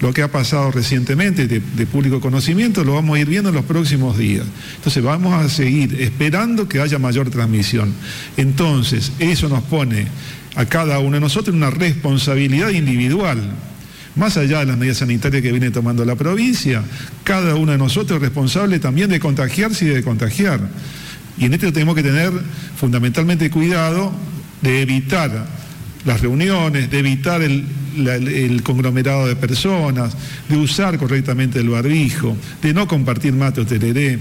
Lo 0.00 0.12
que 0.12 0.22
ha 0.22 0.30
pasado 0.30 0.72
recientemente 0.72 1.46
de, 1.46 1.86
público 1.86 2.20
conocimiento 2.20 2.82
lo 2.82 2.94
vamos 2.94 3.16
a 3.16 3.20
ir 3.20 3.28
viendo 3.28 3.50
en 3.50 3.54
los 3.54 3.64
próximos 3.64 4.18
días. 4.18 4.44
Entonces 4.74 5.04
vamos 5.04 5.34
a 5.34 5.48
seguir 5.48 6.02
esperando 6.02 6.68
que 6.68 6.80
haya 6.80 6.98
mayor 6.98 7.30
transmisión. 7.30 7.94
Entonces 8.36 9.12
eso 9.20 9.48
nos 9.48 9.62
pone 9.64 10.08
a 10.56 10.64
cada 10.66 10.98
uno 10.98 11.12
de 11.12 11.20
nosotros 11.20 11.54
una 11.54 11.70
responsabilidad 11.70 12.70
individual. 12.70 13.38
Más 14.16 14.38
allá 14.38 14.60
de 14.60 14.66
las 14.66 14.78
medidas 14.78 14.98
sanitarias 14.98 15.42
que 15.42 15.52
viene 15.52 15.70
tomando 15.70 16.04
la 16.04 16.16
provincia, 16.16 16.82
cada 17.22 17.54
uno 17.54 17.72
de 17.72 17.78
nosotros 17.78 18.16
es 18.16 18.22
responsable 18.22 18.78
también 18.78 19.10
de 19.10 19.20
contagiarse 19.20 19.84
y 19.84 19.88
de 19.88 20.02
contagiar. 20.02 20.60
Y 21.36 21.44
en 21.44 21.52
esto 21.52 21.70
tenemos 21.70 21.94
que 21.94 22.02
tener 22.02 22.32
fundamentalmente 22.76 23.50
cuidado 23.50 24.10
de 24.62 24.80
evitar 24.80 25.46
las 26.06 26.20
reuniones, 26.20 26.88
de 26.88 26.98
evitar 26.98 27.42
el, 27.42 28.62
conglomerado 28.62 29.26
de 29.26 29.36
personas, 29.36 30.16
de 30.48 30.56
usar 30.56 30.96
correctamente 30.98 31.58
el 31.58 31.68
barbijo, 31.68 32.36
de 32.62 32.72
no 32.72 32.86
compartir 32.86 33.32
mate 33.32 33.60
o 33.60 33.66
tereré. 33.66 34.18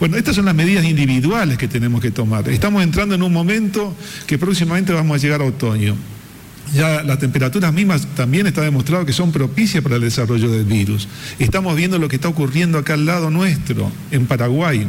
Bueno, 0.00 0.16
estas 0.16 0.36
son 0.36 0.46
las 0.46 0.54
medidas 0.54 0.84
individuales 0.84 1.56
que 1.56 1.68
tenemos 1.68 2.00
que 2.00 2.10
tomar. 2.10 2.48
Estamos 2.48 2.82
entrando 2.82 3.14
en 3.14 3.22
un 3.22 3.32
momento 3.32 3.94
que 4.26 4.38
próximamente 4.38 4.92
vamos 4.92 5.14
a 5.14 5.18
llegar 5.22 5.40
a 5.40 5.44
otoño. 5.44 5.94
Ya 6.74 7.02
las 7.02 7.18
temperaturas 7.18 7.72
mismas 7.72 8.06
también 8.14 8.46
está 8.46 8.62
demostrado 8.62 9.04
que 9.04 9.12
son 9.12 9.32
propicias 9.32 9.82
para 9.82 9.96
el 9.96 10.02
desarrollo 10.02 10.50
del 10.50 10.64
virus. 10.64 11.08
Estamos 11.38 11.76
viendo 11.76 11.98
lo 11.98 12.08
que 12.08 12.16
está 12.16 12.28
ocurriendo 12.28 12.78
acá 12.78 12.94
al 12.94 13.06
lado 13.06 13.30
nuestro, 13.30 13.90
en 14.10 14.26
Paraguay. 14.26 14.86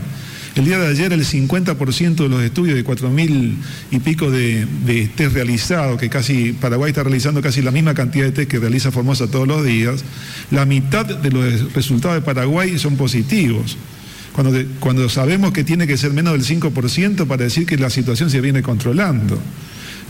El 0.55 0.65
día 0.65 0.77
de 0.79 0.87
ayer 0.87 1.13
el 1.13 1.25
50% 1.25 2.15
de 2.15 2.27
los 2.27 2.41
estudios 2.41 2.75
de 2.75 2.83
4.000 2.83 3.55
y 3.91 3.99
pico 3.99 4.29
de, 4.29 4.67
test 5.15 5.33
realizados, 5.33 5.97
que 5.97 6.09
casi 6.09 6.51
Paraguay 6.51 6.89
está 6.89 7.03
realizando 7.03 7.41
casi 7.41 7.61
la 7.61 7.71
misma 7.71 7.93
cantidad 7.93 8.25
de 8.25 8.31
test 8.31 8.51
que 8.51 8.59
realiza 8.59 8.91
Formosa 8.91 9.27
todos 9.27 9.47
los 9.47 9.63
días, 9.63 10.03
la 10.51 10.65
mitad 10.65 11.05
de 11.05 11.31
los 11.31 11.73
resultados 11.73 12.15
de 12.15 12.21
Paraguay 12.21 12.77
son 12.77 12.97
positivos. 12.97 13.77
Cuando 14.79 15.09
sabemos 15.09 15.53
que 15.53 15.63
tiene 15.63 15.87
que 15.87 15.97
ser 15.97 16.11
menos 16.11 16.33
del 16.33 16.43
5% 16.43 17.27
para 17.27 17.43
decir 17.43 17.65
que 17.65 17.77
la 17.77 17.89
situación 17.89 18.29
se 18.29 18.41
viene 18.41 18.61
controlando. 18.61 19.39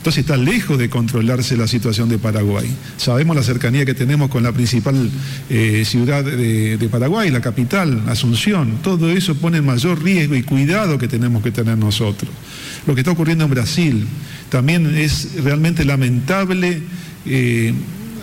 Entonces 0.01 0.21
está 0.21 0.35
lejos 0.35 0.79
de 0.79 0.89
controlarse 0.89 1.55
la 1.55 1.67
situación 1.67 2.09
de 2.09 2.17
Paraguay. 2.17 2.67
Sabemos 2.97 3.35
la 3.35 3.43
cercanía 3.43 3.85
que 3.85 3.93
tenemos 3.93 4.31
con 4.31 4.41
la 4.41 4.51
principal 4.51 5.11
eh, 5.47 5.83
ciudad 5.85 6.23
de, 6.23 6.89
Paraguay, 6.89 7.29
la 7.29 7.39
capital, 7.39 8.01
Asunción. 8.07 8.79
Todo 8.81 9.11
eso 9.11 9.35
pone 9.35 9.61
mayor 9.61 10.01
riesgo 10.01 10.33
y 10.35 10.41
cuidado 10.41 10.97
que 10.97 11.07
tenemos 11.07 11.43
que 11.43 11.51
tener 11.51 11.77
nosotros. 11.77 12.31
Lo 12.87 12.95
que 12.95 13.01
está 13.01 13.11
ocurriendo 13.11 13.43
en 13.43 13.51
Brasil 13.51 14.07
también 14.49 14.97
es 14.97 15.35
realmente 15.43 15.85
lamentable. 15.85 16.81
Eh, 17.27 17.71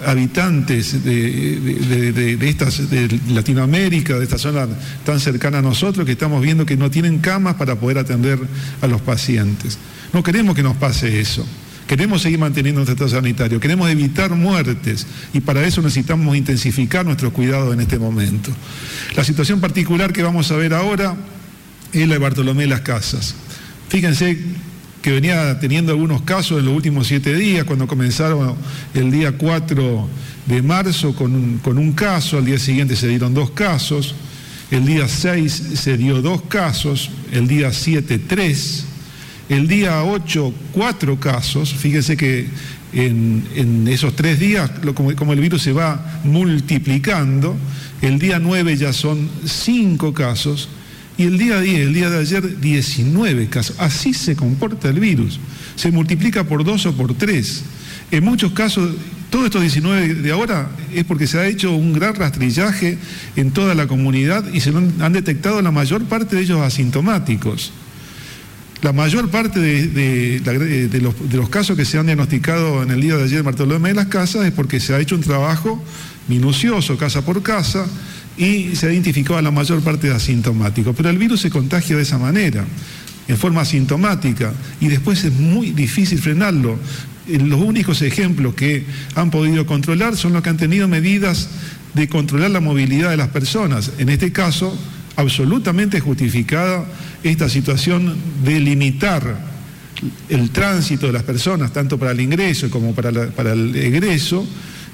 habitantes 0.05 1.05
de, 1.05 2.39
estas, 2.43 2.91
de 2.91 3.21
Latinoamérica, 3.31 4.17
de 4.17 4.25
esta 4.25 4.39
zona 4.39 4.69
tan 5.05 5.19
cercana 5.19 5.59
a 5.59 5.63
nosotros, 5.63 6.07
que 6.07 6.13
estamos 6.13 6.41
viendo 6.43 6.67
que 6.67 6.77
no 6.77 6.91
tienen 6.91 7.19
camas 7.19 7.55
para 7.55 7.77
poder 7.77 7.99
atender 7.99 8.39
a 8.81 8.87
los 8.87 9.01
pacientes. 9.01 9.79
No 10.13 10.23
queremos 10.23 10.55
que 10.55 10.63
nos 10.63 10.77
pase 10.77 11.21
eso. 11.21 11.47
Queremos 11.89 12.21
seguir 12.21 12.39
manteniendo 12.39 12.81
nuestro 12.81 13.07
estado 13.07 13.23
sanitario, 13.23 13.59
queremos 13.61 13.91
evitar 13.91 14.31
muertes 14.31 15.07
y 15.33 15.41
para 15.41 15.67
eso 15.67 15.81
necesitamos 15.81 16.37
intensificar 16.37 17.07
nuestros 17.07 17.33
cuidados 17.33 17.73
en 17.73 17.81
este 17.81 17.99
momento. 17.99 18.53
La 19.17 19.25
situación 19.25 19.59
particular 19.59 20.13
que 20.13 20.23
vamos 20.23 20.53
a 20.53 20.57
ver 20.57 20.75
ahora 20.75 21.17
es 21.95 22.07
la 22.07 22.15
de 22.15 22.19
Bartolomé 22.19 22.67
las 22.67 22.83
Casas. 22.83 23.35
Fíjense 23.89 24.39
que 25.01 25.13
venía 25.13 25.59
teniendo 25.61 25.93
algunos 25.93 26.21
casos 26.23 26.59
en 26.59 26.67
los 26.67 26.75
últimos 26.75 27.07
siete 27.07 27.35
días, 27.35 27.65
cuando 27.65 27.87
comenzaron 27.87 28.57
el 28.93 29.11
día 29.11 29.33
4 29.33 30.09
de 30.45 30.61
marzo 30.61 31.15
con 31.15 31.35
un, 31.35 31.59
con 31.59 31.79
un 31.79 31.93
caso, 31.93 32.37
al 32.37 32.45
día 32.45 32.59
siguiente 32.59 32.97
se 32.97 33.09
dieron 33.09 33.33
dos 33.33 33.53
casos, 33.53 34.15
el 34.71 34.85
día 34.85 35.09
6 35.09 35.71
se 35.75 35.97
dio 35.97 36.21
dos 36.21 36.43
casos, 36.43 37.11
el 37.33 37.49
día 37.49 37.73
7 37.73 38.19
tres, 38.19 38.85
el 39.49 39.67
día 39.67 40.05
8, 40.05 40.55
cuatro 40.73 41.19
casos. 41.19 41.75
Fíjense 41.75 42.17
que 42.17 42.47
en, 42.93 43.87
esos 43.89 44.15
tres 44.15 44.39
días, 44.39 44.71
como, 44.95 45.33
el 45.33 45.41
virus 45.41 45.63
se 45.63 45.73
va 45.73 46.21
multiplicando, 46.25 47.57
el 48.03 48.19
día 48.19 48.39
9 48.39 48.77
ya 48.77 48.93
son 48.93 49.29
cinco 49.45 50.13
casos 50.13 50.69
y 51.17 51.25
el 51.25 51.39
día 51.39 51.61
10, 51.61 51.81
el 51.81 51.95
día 51.95 52.11
de 52.11 52.19
ayer, 52.19 52.61
19 52.61 53.49
casos. 53.49 53.77
Así 53.79 54.15
se 54.15 54.37
comporta 54.37 54.89
el 54.89 55.01
virus. 55.01 55.41
Se 55.77 55.91
multiplica 55.91 56.45
por 56.45 56.65
dos 56.65 56.87
o 56.87 56.97
por 56.97 57.15
tres. 57.15 57.65
En 58.11 58.25
muchos 58.25 58.53
casos, 58.53 58.93
todos 59.31 59.47
estos 59.47 59.61
19 59.61 60.15
de 60.15 60.31
ahora 60.31 60.71
es 60.95 61.05
porque 61.05 61.27
se 61.27 61.39
ha 61.39 61.47
hecho 61.47 61.75
un 61.75 61.93
gran 61.93 62.15
rastrillaje 62.15 62.99
en 63.37 63.51
toda 63.51 63.75
la 63.75 63.87
comunidad 63.87 64.45
y 64.53 64.61
se 64.61 64.71
han 64.71 65.13
detectado 65.13 65.61
la 65.61 65.71
mayor 65.71 66.05
parte 66.05 66.37
de 66.37 66.43
ellos 66.43 66.61
asintomáticos. 66.61 67.73
La 68.81 68.93
mayor 68.93 69.29
parte 69.29 69.59
de, 69.59 71.01
los, 71.33 71.49
casos 71.49 71.77
que 71.77 71.85
se 71.85 71.99
han 71.99 72.07
diagnosticado 72.07 72.85
en 72.85 72.93
el 72.93 73.01
día 73.01 73.17
de 73.17 73.25
ayer 73.25 73.41
en 73.41 73.45
Bartolomé 73.45 73.89
de 73.89 73.97
las 73.97 74.07
Casas 74.07 74.47
es 74.47 74.53
porque 74.53 74.79
se 74.79 74.95
ha 74.95 75.01
hecho 75.01 75.17
un 75.17 75.21
trabajo 75.21 75.83
minucioso, 76.29 76.97
casa 76.97 77.25
por 77.25 77.43
casa, 77.43 77.87
y 78.37 78.77
se 78.77 78.87
ha 78.87 78.93
identificado 78.93 79.37
a 79.37 79.43
la 79.43 79.51
mayor 79.51 79.83
parte 79.83 80.09
de 80.09 80.15
asintomáticos. 80.15 80.95
Pero 80.97 81.11
el 81.11 81.19
virus 81.19 81.41
se 81.41 81.51
contagia 81.51 81.97
de 81.97 82.03
esa 82.03 82.19
manera, 82.19 82.65
en 83.27 83.37
forma 83.37 83.63
asintomática, 83.63 84.53
y 84.81 84.87
después 84.87 85.25
es 85.25 85.33
muy 85.33 85.73
difícil 85.73 86.21
frenarlo. 86.21 86.79
Eh, 87.27 87.39
los 87.39 87.61
únicos 87.61 88.01
ejemplos 88.03 88.55
que 88.55 88.85
han 89.17 89.33
podido 89.33 89.67
controlar 89.67 90.17
son 90.17 90.35
los 90.35 90.43
que 90.43 90.51
han 90.51 90.57
tenido 90.57 90.87
medidas 90.87 91.49
de 91.95 92.09
controlar 92.09 92.53
la 92.53 92.61
movilidad 92.61 93.11
de 93.11 93.17
las 93.17 93.29
personas. 93.29 93.91
En 93.99 94.09
este 94.09 94.31
caso, 94.31 94.79
absolutamente 95.19 95.99
justificada 95.99 96.87
esta 97.25 97.49
situación 97.49 98.17
de 98.45 98.61
limitar 98.61 99.37
el 100.29 100.51
tránsito 100.51 101.09
de 101.09 101.13
las 101.13 101.25
personas, 101.25 101.73
tanto 101.73 101.99
para 101.99 102.13
el 102.13 102.21
ingreso 102.21 102.71
como 102.71 102.95
para, 102.95 103.11
el 103.53 103.75
egreso, 103.75 104.47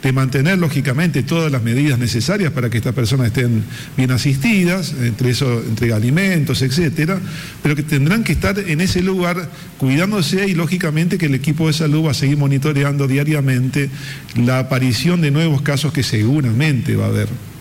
de 0.02 0.12
mantener 0.12 0.56
lógicamente 0.56 1.24
todas 1.24 1.52
las 1.52 1.62
medidas 1.62 1.98
necesarias 1.98 2.52
para 2.52 2.70
que 2.70 2.78
estas 2.78 2.94
personas 2.94 3.26
estén 3.26 3.64
bien 3.98 4.10
asistidas, 4.12 4.94
entre 4.98 5.30
eso, 5.30 5.62
entre 5.62 5.92
alimentos, 5.92 6.62
etcétera, 6.62 7.20
pero 7.62 7.76
que 7.76 7.82
tendrán 7.82 8.24
que 8.24 8.32
estar 8.32 8.58
en 8.58 8.80
ese 8.80 9.02
lugar 9.02 9.50
cuidándose 9.76 10.48
y 10.48 10.54
lógicamente 10.54 11.18
que 11.18 11.26
el 11.26 11.34
equipo 11.34 11.66
de 11.66 11.74
salud 11.74 12.06
va 12.06 12.12
a 12.12 12.14
seguir 12.14 12.38
monitoreando 12.38 13.06
diariamente 13.06 13.90
la 14.37 14.58
aparición 14.58 15.20
de 15.20 15.30
nuevos 15.30 15.60
casos 15.60 15.92
que 15.92 16.02
seguramente 16.02 16.96
va 16.96 17.04
a 17.04 17.08
haber. 17.08 17.54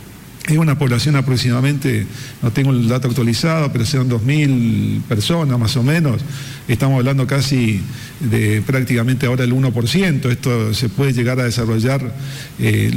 Es 0.48 0.58
una 0.58 0.78
población 0.78 1.16
aproximadamente, 1.16 2.06
no 2.42 2.52
tengo 2.52 2.72
el 2.72 2.90
dato 2.90 3.08
actualizado, 3.08 3.72
pero 3.72 3.86
sean 3.86 4.10
2.000 4.10 5.04
personas 5.04 5.58
más 5.58 5.78
o 5.78 5.84
menos. 5.84 6.22
Estamos 6.68 6.98
hablando 6.98 7.26
casi 7.26 7.80
de 8.20 8.62
prácticamente 8.62 9.26
ahora 9.26 9.46
el 9.46 9.54
1%. 9.54 10.30
Esto 10.30 10.74
se 10.74 10.90
puede 10.90 11.14
llegar 11.14 11.40
a 11.40 11.46
desarrollar 11.46 12.14
eh, 12.60 12.92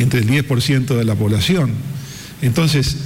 entre 0.00 0.20
el 0.20 0.28
10% 0.28 0.94
de 0.94 1.04
la 1.04 1.14
población. 1.14 1.70
Entonces, 2.42 2.96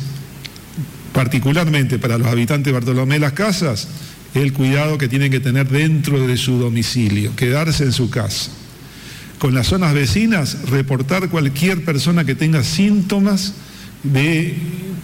particularmente 1.13 2.01
para 2.01 2.19
los 2.19 2.27
habitantes 2.27 2.67
de 2.67 2.73
Bartolomé 2.73 3.21
Las 3.21 3.35
Casas, 3.35 3.87
el 4.35 4.53
cuidado 4.53 4.99
que 4.99 5.07
tienen 5.07 5.31
que 5.31 5.39
tener 5.39 5.69
dentro 5.69 6.27
de 6.27 6.37
su 6.37 6.59
domicilio, 6.59 7.37
quedarse 7.37 7.85
en 7.85 7.93
su 7.93 8.11
casa. 8.11 8.51
Con 9.39 9.55
las 9.55 9.69
zonas 9.69 9.95
vecinas, 9.95 10.69
reportar 10.69 11.29
cualquier 11.29 11.85
persona 11.85 12.25
que 12.25 12.35
tenga 12.35 12.65
síntomas 12.65 13.55
de, 14.05 14.55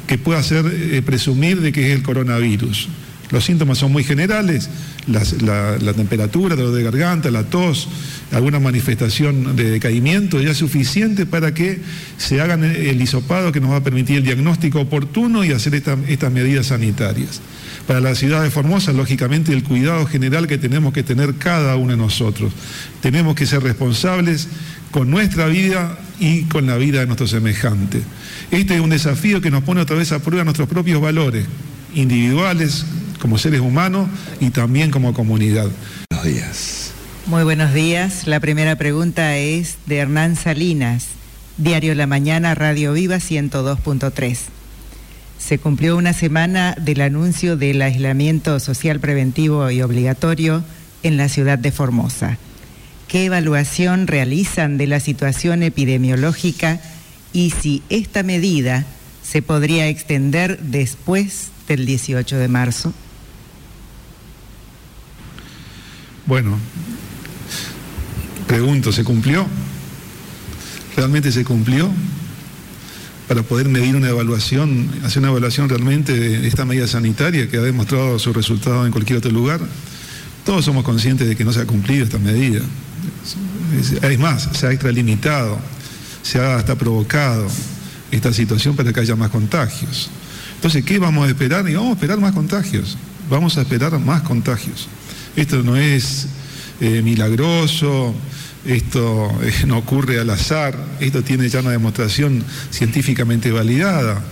que 0.06 0.18
pueda 0.18 0.38
hacer 0.38 0.64
eh, 0.66 1.02
presumir 1.04 1.60
de 1.60 1.72
que 1.72 1.90
es 1.90 1.96
el 1.96 2.02
coronavirus. 2.02 2.88
Los 3.30 3.44
síntomas 3.44 3.78
son 3.78 3.92
muy 3.92 4.02
generales, 4.02 4.68
la, 5.06 5.92
temperatura, 5.94 6.56
dolor 6.56 6.74
de 6.74 6.82
garganta, 6.82 7.30
la 7.30 7.44
tos, 7.44 7.88
alguna 8.32 8.58
manifestación 8.58 9.54
de 9.54 9.70
decaimiento, 9.70 10.40
ya 10.40 10.50
es 10.50 10.58
suficiente 10.58 11.26
para 11.26 11.54
que 11.54 11.80
se 12.18 12.40
hagan 12.40 12.64
el 12.64 13.00
hisopado 13.00 13.52
que 13.52 13.60
nos 13.60 13.70
va 13.70 13.76
a 13.76 13.84
permitir 13.84 14.16
el 14.16 14.24
diagnóstico 14.24 14.80
oportuno 14.80 15.44
y 15.44 15.52
hacer 15.52 15.74
estas 15.74 16.32
medidas 16.32 16.66
sanitarias. 16.66 17.40
Para 17.86 18.00
la 18.00 18.16
ciudad 18.16 18.42
de 18.42 18.50
Formosa, 18.50 18.92
lógicamente, 18.92 19.52
el 19.52 19.62
cuidado 19.62 20.06
general 20.06 20.48
que 20.48 20.58
tenemos 20.58 20.92
que 20.92 21.04
tener 21.04 21.34
cada 21.36 21.76
uno 21.76 21.92
de 21.92 21.98
nosotros. 21.98 22.52
Tenemos 23.00 23.36
que 23.36 23.46
ser 23.46 23.62
responsables 23.62 24.48
con 24.90 25.08
nuestra 25.08 25.46
vida 25.46 25.98
y 26.20 26.44
con 26.44 26.66
la 26.66 26.76
vida 26.76 27.00
de 27.00 27.06
nuestros 27.06 27.30
semejantes. 27.30 28.02
Este 28.50 28.76
es 28.76 28.80
un 28.80 28.90
desafío 28.90 29.40
que 29.40 29.50
nos 29.50 29.64
pone 29.64 29.80
otra 29.80 29.96
vez 29.96 30.12
a 30.12 30.20
prueba 30.20 30.44
nuestros 30.44 30.68
propios 30.68 31.00
valores 31.00 31.46
individuales, 31.94 32.84
como 33.18 33.38
seres 33.38 33.60
humanos 33.60 34.08
y 34.38 34.50
también 34.50 34.90
como 34.90 35.12
comunidad. 35.14 35.68
Buenos 36.10 36.26
días. 36.26 36.92
Muy 37.26 37.42
buenos 37.42 37.72
días. 37.72 38.26
La 38.26 38.38
primera 38.38 38.76
pregunta 38.76 39.36
es 39.36 39.78
de 39.86 39.96
Hernán 39.96 40.36
Salinas, 40.36 41.08
Diario 41.56 41.94
La 41.94 42.06
Mañana, 42.06 42.54
Radio 42.54 42.92
Viva 42.92 43.16
102.3. 43.16 44.38
Se 45.38 45.58
cumplió 45.58 45.96
una 45.96 46.12
semana 46.12 46.76
del 46.78 47.00
anuncio 47.00 47.56
del 47.56 47.80
aislamiento 47.80 48.60
social 48.60 49.00
preventivo 49.00 49.70
y 49.70 49.80
obligatorio 49.80 50.62
en 51.02 51.16
la 51.16 51.28
ciudad 51.28 51.58
de 51.58 51.72
Formosa. 51.72 52.38
¿Qué 53.10 53.24
evaluación 53.24 54.06
realizan 54.06 54.78
de 54.78 54.86
la 54.86 55.00
situación 55.00 55.64
epidemiológica 55.64 56.80
y 57.32 57.50
si 57.50 57.82
esta 57.88 58.22
medida 58.22 58.86
se 59.24 59.42
podría 59.42 59.88
extender 59.88 60.60
después 60.60 61.48
del 61.66 61.86
18 61.86 62.36
de 62.36 62.46
marzo? 62.46 62.94
Bueno, 66.24 66.56
pregunto, 68.46 68.92
¿se 68.92 69.02
cumplió? 69.02 69.44
¿Realmente 70.96 71.32
se 71.32 71.44
cumplió? 71.44 71.90
Para 73.26 73.42
poder 73.42 73.68
medir 73.68 73.96
una 73.96 74.10
evaluación, 74.10 74.88
hacer 75.02 75.18
una 75.18 75.30
evaluación 75.30 75.68
realmente 75.68 76.12
de 76.12 76.46
esta 76.46 76.64
medida 76.64 76.86
sanitaria 76.86 77.50
que 77.50 77.56
ha 77.56 77.62
demostrado 77.62 78.20
su 78.20 78.32
resultado 78.32 78.86
en 78.86 78.92
cualquier 78.92 79.18
otro 79.18 79.32
lugar. 79.32 79.58
Todos 80.44 80.64
somos 80.64 80.84
conscientes 80.84 81.26
de 81.26 81.34
que 81.34 81.44
no 81.44 81.52
se 81.52 81.60
ha 81.60 81.66
cumplido 81.66 82.04
esta 82.04 82.18
medida. 82.18 82.60
Es 84.02 84.18
más, 84.18 84.48
se 84.52 84.66
ha 84.66 84.72
extralimitado, 84.72 85.58
se 86.22 86.38
ha 86.38 86.56
hasta 86.56 86.76
provocado 86.76 87.46
esta 88.10 88.32
situación 88.32 88.76
para 88.76 88.92
que 88.92 89.00
haya 89.00 89.16
más 89.16 89.30
contagios. 89.30 90.10
Entonces, 90.56 90.84
¿qué 90.84 90.98
vamos 90.98 91.26
a 91.26 91.30
esperar? 91.30 91.68
Y 91.68 91.74
vamos 91.74 91.90
a 91.90 91.94
esperar 91.94 92.18
más 92.18 92.32
contagios. 92.32 92.98
Vamos 93.30 93.56
a 93.56 93.62
esperar 93.62 93.98
más 93.98 94.22
contagios. 94.22 94.88
Esto 95.36 95.62
no 95.62 95.76
es 95.76 96.26
eh, 96.80 97.02
milagroso, 97.02 98.14
esto 98.64 99.30
eh, 99.42 99.52
no 99.66 99.78
ocurre 99.78 100.20
al 100.20 100.30
azar, 100.30 100.76
esto 100.98 101.22
tiene 101.22 101.48
ya 101.48 101.60
una 101.60 101.70
demostración 101.70 102.44
científicamente 102.70 103.50
validada. 103.50 104.22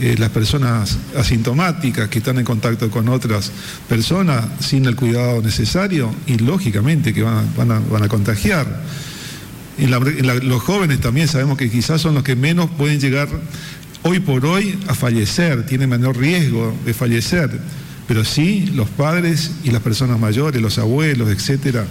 Eh, 0.00 0.16
las 0.18 0.30
personas 0.30 0.98
asintomáticas 1.16 2.08
que 2.08 2.18
están 2.18 2.38
en 2.38 2.44
contacto 2.44 2.90
con 2.90 3.08
otras 3.08 3.52
personas 3.88 4.44
sin 4.60 4.86
el 4.86 4.96
cuidado 4.96 5.42
necesario 5.42 6.12
y 6.26 6.38
lógicamente 6.38 7.12
que 7.12 7.22
van 7.22 7.70
a, 7.70 8.08
contagiar. 8.08 8.82
los 9.78 10.62
jóvenes 10.62 11.00
también 11.00 11.28
sabemos 11.28 11.56
que 11.56 11.70
quizás 11.70 12.00
son 12.00 12.14
los 12.14 12.24
que 12.24 12.34
menos 12.34 12.70
pueden 12.70 12.98
llegar 13.00 13.28
hoy 14.02 14.18
por 14.18 14.44
hoy 14.44 14.78
a 14.88 14.94
fallecer, 14.94 15.66
tienen 15.66 15.88
menor 15.88 16.16
riesgo 16.16 16.74
de 16.84 16.94
fallecer, 16.94 17.50
pero 18.08 18.24
sí 18.24 18.72
los 18.74 18.88
padres 18.88 19.52
y 19.62 19.70
las 19.70 19.82
personas 19.82 20.18
mayores, 20.18 20.60
los 20.60 20.78
abuelos, 20.78 21.30
etcétera, 21.30 21.86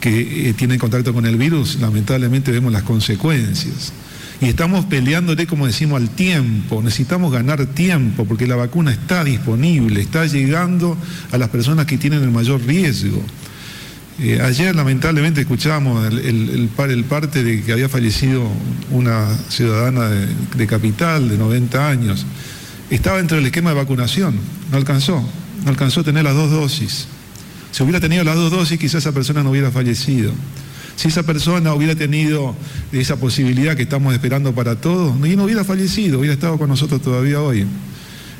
que 0.00 0.48
eh, 0.48 0.54
tienen 0.54 0.78
contacto 0.78 1.12
con 1.12 1.26
el 1.26 1.36
virus, 1.36 1.76
lamentablemente 1.80 2.52
vemos 2.52 2.72
las 2.72 2.84
consecuencias. 2.84 3.92
Y 4.40 4.46
estamos 4.46 4.86
peleándole, 4.86 5.46
como 5.46 5.66
decimos, 5.66 6.00
al 6.00 6.08
tiempo. 6.08 6.82
Necesitamos 6.82 7.30
ganar 7.30 7.66
tiempo 7.66 8.24
porque 8.24 8.46
la 8.46 8.56
vacuna 8.56 8.90
está 8.90 9.22
disponible, 9.22 10.00
está 10.00 10.24
llegando 10.24 10.96
a 11.30 11.36
las 11.36 11.50
personas 11.50 11.84
que 11.84 11.98
tienen 11.98 12.22
el 12.22 12.30
mayor 12.30 12.62
riesgo. 12.62 13.22
Eh, 14.18 14.38
ayer 14.42 14.74
lamentablemente 14.74 15.42
escuchábamos 15.42 16.06
el, 16.06 16.68
parte 17.08 17.42
de 17.42 17.62
que 17.62 17.72
había 17.72 17.88
fallecido 17.88 18.50
una 18.90 19.28
ciudadana 19.48 20.08
de, 20.08 20.66
capital 20.66 21.28
de 21.28 21.36
90 21.36 21.88
años. 21.88 22.26
Estaba 22.90 23.18
dentro 23.18 23.36
del 23.36 23.46
esquema 23.46 23.70
de 23.70 23.76
vacunación, 23.76 24.34
no 24.70 24.76
alcanzó, 24.76 25.26
no 25.64 25.70
alcanzó 25.70 26.00
a 26.00 26.04
tener 26.04 26.24
las 26.24 26.34
dos 26.34 26.50
dosis. 26.50 27.08
Si 27.70 27.82
hubiera 27.82 28.00
tenido 28.00 28.24
las 28.24 28.34
dos 28.34 28.50
dosis, 28.50 28.78
quizás 28.78 28.96
esa 28.96 29.12
persona 29.12 29.42
no 29.42 29.50
hubiera 29.50 29.70
fallecido. 29.70 30.32
Si 31.00 31.08
esa 31.08 31.22
persona 31.22 31.72
hubiera 31.72 31.94
tenido 31.94 32.54
esa 32.92 33.16
posibilidad 33.16 33.74
que 33.74 33.84
estamos 33.84 34.12
esperando 34.12 34.54
para 34.54 34.82
todos, 34.82 35.18
no 35.18 35.44
hubiera 35.44 35.64
fallecido, 35.64 36.18
hubiera 36.18 36.34
estado 36.34 36.58
con 36.58 36.68
nosotros 36.68 37.00
todavía 37.00 37.40
hoy. 37.40 37.64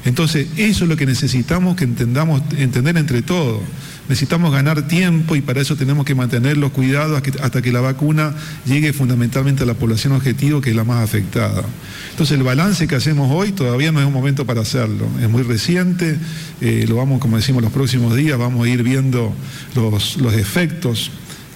Entonces, 0.05 0.47
eso 0.59 0.85
es 0.85 0.91
lo 0.91 0.95
que 0.95 1.07
necesitamos 1.07 1.75
que 1.75 1.85
entendamos, 1.85 2.43
entender 2.59 2.99
entre 2.99 3.23
todos. 3.23 3.63
Necesitamos 4.11 4.53
ganar 4.53 4.87
tiempo 4.89 5.37
y 5.37 5.41
para 5.41 5.63
eso 5.63 5.75
tenemos 5.75 6.05
que 6.05 6.15
mantener 6.15 6.59
los 6.59 6.73
cuidados 6.73 7.23
hasta 7.41 7.63
que 7.63 7.73
la 7.73 7.81
vacuna 7.81 8.35
llegue 8.67 8.93
fundamentalmente 8.93 9.63
a 9.63 9.67
la 9.67 9.73
población 9.73 10.13
objetivo, 10.13 10.61
que 10.61 10.69
es 10.69 10.77
la 10.77 10.85
más 10.85 11.03
afectada. 11.03 11.65
Entonces, 12.11 12.37
el 12.37 12.43
balance 12.43 12.87
que 12.87 12.95
hacemos 12.95 13.31
hoy 13.33 13.53
todavía 13.53 13.91
no 13.91 14.01
es 14.01 14.07
un 14.07 14.13
momento 14.13 14.45
para 14.45 14.61
hacerlo. 14.61 15.09
Es 15.23 15.31
muy 15.31 15.45
reciente, 15.45 16.19
eh, 16.61 16.85
lo 16.87 16.97
vamos, 16.97 17.21
como 17.21 17.39
decimos, 17.39 17.63
los 17.63 17.73
próximos 17.73 18.15
días, 18.15 18.39
vamos 18.39 18.67
a 18.67 18.69
ir 18.69 18.83
viendo 18.83 19.33
los, 19.75 20.19
efectos 20.35 21.11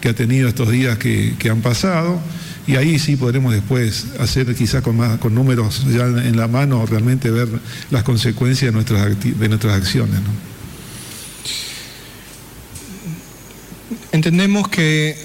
que 0.05 0.11
ha 0.11 0.14
tenido 0.14 0.51
estos 0.51 0.71
días 0.71 0.99
que 0.99 1.49
han 1.51 1.62
pasado 1.62 2.21
y 2.67 2.77
ahí 2.77 2.99
sí 2.99 3.17
podremos 3.17 3.53
después 3.53 4.07
hacer 4.19 4.55
quizás 4.55 4.83
con, 4.83 5.19
con 5.19 5.35
números 5.35 5.85
ya 5.93 6.05
en 6.05 6.37
la 6.37 6.49
mano 6.49 6.85
realmente 6.87 7.31
ver 7.31 7.49
las 7.90 8.03
consecuencias 8.03 8.71
de 8.71 8.73
nuestras, 8.73 9.21
de 9.21 9.49
nuestras 9.49 9.75
acciones. 9.75 10.21
Entendemos 14.12 14.69
que 14.69 15.17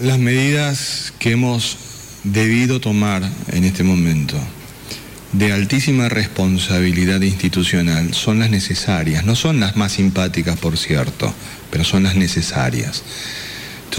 las 0.00 0.18
medidas 0.18 1.12
que 1.18 1.32
hemos 1.32 1.76
debido 2.24 2.80
tomar 2.80 3.28
en 3.48 3.64
este 3.64 3.82
momento 3.82 4.36
de 5.32 5.52
altísima 5.52 6.08
responsabilidad 6.08 7.20
institucional 7.20 8.14
son 8.14 8.38
las 8.38 8.48
necesarias, 8.48 9.26
no 9.26 9.36
son 9.36 9.60
las 9.60 9.76
más 9.76 9.92
simpáticas 9.92 10.58
por 10.58 10.78
cierto, 10.78 11.34
pero 11.70 11.84
son 11.84 12.04
las 12.04 12.16
necesarias. 12.16 13.02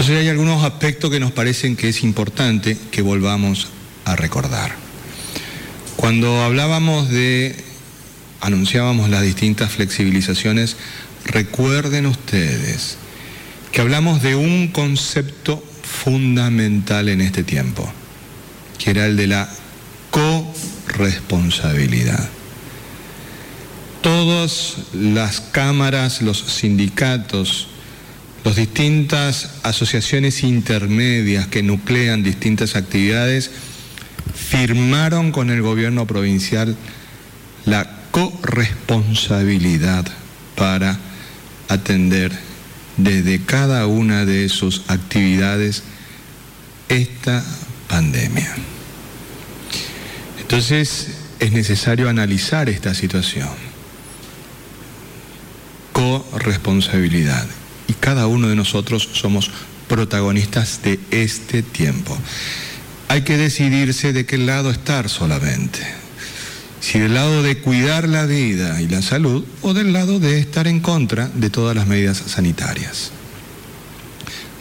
Entonces 0.00 0.22
hay 0.22 0.30
algunos 0.30 0.64
aspectos 0.64 1.10
que 1.10 1.20
nos 1.20 1.30
parecen 1.30 1.76
que 1.76 1.90
es 1.90 2.02
importante 2.02 2.74
que 2.90 3.02
volvamos 3.02 3.68
a 4.06 4.16
recordar. 4.16 4.74
Cuando 5.96 6.42
hablábamos 6.42 7.10
de, 7.10 7.54
anunciábamos 8.40 9.10
las 9.10 9.20
distintas 9.20 9.72
flexibilizaciones, 9.72 10.78
recuerden 11.26 12.06
ustedes 12.06 12.96
que 13.72 13.82
hablamos 13.82 14.22
de 14.22 14.36
un 14.36 14.68
concepto 14.68 15.62
fundamental 15.82 17.10
en 17.10 17.20
este 17.20 17.44
tiempo, 17.44 17.86
que 18.78 18.92
era 18.92 19.04
el 19.04 19.18
de 19.18 19.26
la 19.26 19.50
corresponsabilidad. 20.10 22.26
Todas 24.00 24.76
las 24.94 25.42
cámaras, 25.42 26.22
los 26.22 26.38
sindicatos, 26.38 27.68
las 28.42 28.56
distintas 28.56 29.50
asociaciones 29.62 30.42
intermedias 30.42 31.46
que 31.46 31.62
nuclean 31.62 32.22
distintas 32.22 32.74
actividades 32.74 33.50
firmaron 34.34 35.30
con 35.30 35.50
el 35.50 35.60
gobierno 35.60 36.06
provincial 36.06 36.76
la 37.66 37.98
corresponsabilidad 38.10 40.06
para 40.56 40.98
atender 41.68 42.32
desde 42.96 43.44
cada 43.44 43.86
una 43.86 44.24
de 44.24 44.48
sus 44.48 44.84
actividades 44.88 45.82
esta 46.88 47.44
pandemia. 47.88 48.54
Entonces 50.40 51.08
es 51.38 51.52
necesario 51.52 52.08
analizar 52.08 52.70
esta 52.70 52.94
situación. 52.94 53.50
Corresponsabilidad 55.92 57.46
y 57.90 57.94
cada 57.94 58.28
uno 58.28 58.46
de 58.46 58.54
nosotros 58.54 59.08
somos 59.14 59.50
protagonistas 59.88 60.80
de 60.84 61.00
este 61.10 61.64
tiempo. 61.64 62.16
Hay 63.08 63.22
que 63.22 63.36
decidirse 63.36 64.12
de 64.12 64.24
qué 64.26 64.38
lado 64.38 64.70
estar 64.70 65.08
solamente. 65.08 65.80
Si 66.80 67.00
del 67.00 67.14
lado 67.14 67.42
de 67.42 67.58
cuidar 67.58 68.08
la 68.08 68.26
vida 68.26 68.80
y 68.80 68.86
la 68.86 69.02
salud 69.02 69.44
o 69.62 69.74
del 69.74 69.92
lado 69.92 70.20
de 70.20 70.38
estar 70.38 70.68
en 70.68 70.78
contra 70.78 71.26
de 71.34 71.50
todas 71.50 71.74
las 71.74 71.88
medidas 71.88 72.18
sanitarias. 72.18 73.10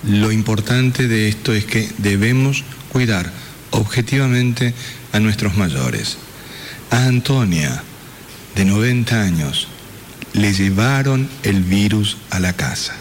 Lo 0.04 0.32
importante 0.32 1.08
de 1.08 1.30
esto 1.30 1.54
es 1.54 1.66
que 1.66 1.88
debemos 2.00 2.64
cuidar 2.92 3.32
objetivamente 3.70 4.74
a 5.12 5.20
nuestros 5.20 5.56
mayores. 5.56 6.18
A 6.90 7.06
Antonia, 7.06 7.84
de 8.56 8.66
90 8.66 9.22
años, 9.22 9.68
le 10.34 10.52
llevaron 10.52 11.30
el 11.44 11.62
virus 11.62 12.18
a 12.32 12.40
la 12.40 12.54
casa 12.54 12.96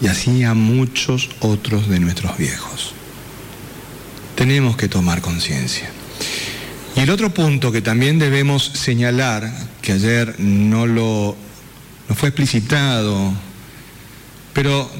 y 0.00 0.06
así 0.06 0.44
a 0.44 0.54
muchos 0.54 1.30
otros 1.40 1.88
de 1.88 2.00
nuestros 2.00 2.36
viejos. 2.36 2.92
Tenemos 4.34 4.76
que 4.76 4.88
tomar 4.88 5.20
conciencia. 5.20 5.90
Y 6.96 7.00
el 7.00 7.10
otro 7.10 7.32
punto 7.32 7.72
que 7.72 7.82
también 7.82 8.18
debemos 8.18 8.64
señalar, 8.64 9.52
que 9.82 9.92
ayer 9.92 10.34
no 10.38 10.86
lo 10.86 11.36
no 12.08 12.14
fue 12.14 12.30
explicitado, 12.30 13.32
pero 14.54 14.90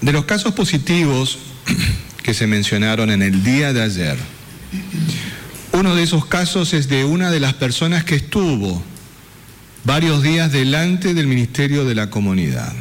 de 0.00 0.12
los 0.12 0.24
casos 0.24 0.52
positivos 0.52 1.38
que 2.22 2.34
se 2.34 2.46
mencionaron 2.46 3.10
en 3.10 3.22
el 3.22 3.42
día 3.44 3.72
de 3.72 3.82
ayer, 3.82 4.16
uno 5.72 5.94
de 5.94 6.02
esos 6.02 6.26
casos 6.26 6.74
es 6.74 6.88
de 6.88 7.04
una 7.04 7.30
de 7.30 7.40
las 7.40 7.54
personas 7.54 8.04
que 8.04 8.16
estuvo 8.16 8.82
varios 9.84 10.22
días 10.22 10.52
delante 10.52 11.14
del 11.14 11.28
Ministerio 11.28 11.84
de 11.84 11.94
la 11.94 12.10
Comunidad. 12.10 12.72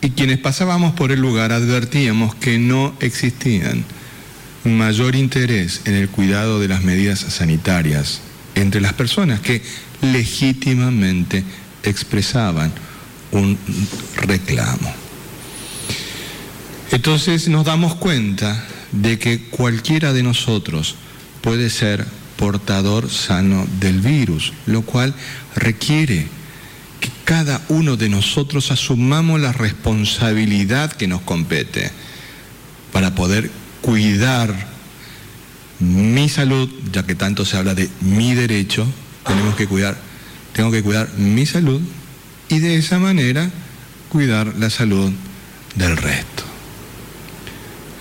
Y 0.00 0.10
quienes 0.10 0.38
pasábamos 0.38 0.94
por 0.94 1.10
el 1.10 1.20
lugar 1.20 1.52
advertíamos 1.52 2.34
que 2.34 2.58
no 2.58 2.94
existían 3.00 3.84
mayor 4.64 5.16
interés 5.16 5.82
en 5.86 5.94
el 5.94 6.08
cuidado 6.08 6.60
de 6.60 6.68
las 6.68 6.82
medidas 6.82 7.20
sanitarias 7.20 8.20
entre 8.54 8.80
las 8.80 8.92
personas 8.92 9.40
que 9.40 9.62
legítimamente 10.02 11.44
expresaban 11.82 12.72
un 13.32 13.58
reclamo. 14.16 14.92
Entonces 16.90 17.48
nos 17.48 17.64
damos 17.64 17.94
cuenta 17.94 18.64
de 18.92 19.18
que 19.18 19.40
cualquiera 19.50 20.12
de 20.12 20.22
nosotros 20.22 20.96
puede 21.42 21.70
ser 21.70 22.06
portador 22.36 23.10
sano 23.10 23.66
del 23.80 24.00
virus, 24.00 24.52
lo 24.66 24.82
cual 24.82 25.14
requiere 25.54 26.28
cada 27.28 27.60
uno 27.68 27.98
de 27.98 28.08
nosotros 28.08 28.70
asumamos 28.70 29.38
la 29.38 29.52
responsabilidad 29.52 30.90
que 30.92 31.06
nos 31.06 31.20
compete 31.20 31.92
para 32.90 33.14
poder 33.14 33.50
cuidar 33.82 34.54
mi 35.78 36.30
salud, 36.30 36.70
ya 36.90 37.02
que 37.02 37.14
tanto 37.14 37.44
se 37.44 37.58
habla 37.58 37.74
de 37.74 37.90
mi 38.00 38.34
derecho, 38.34 38.86
tenemos 39.26 39.56
que 39.56 39.66
cuidar, 39.66 39.98
tengo 40.54 40.70
que 40.70 40.82
cuidar 40.82 41.10
mi 41.18 41.44
salud 41.44 41.82
y 42.48 42.60
de 42.60 42.76
esa 42.76 42.98
manera 42.98 43.50
cuidar 44.08 44.54
la 44.56 44.70
salud 44.70 45.12
del 45.74 45.98
resto. 45.98 46.44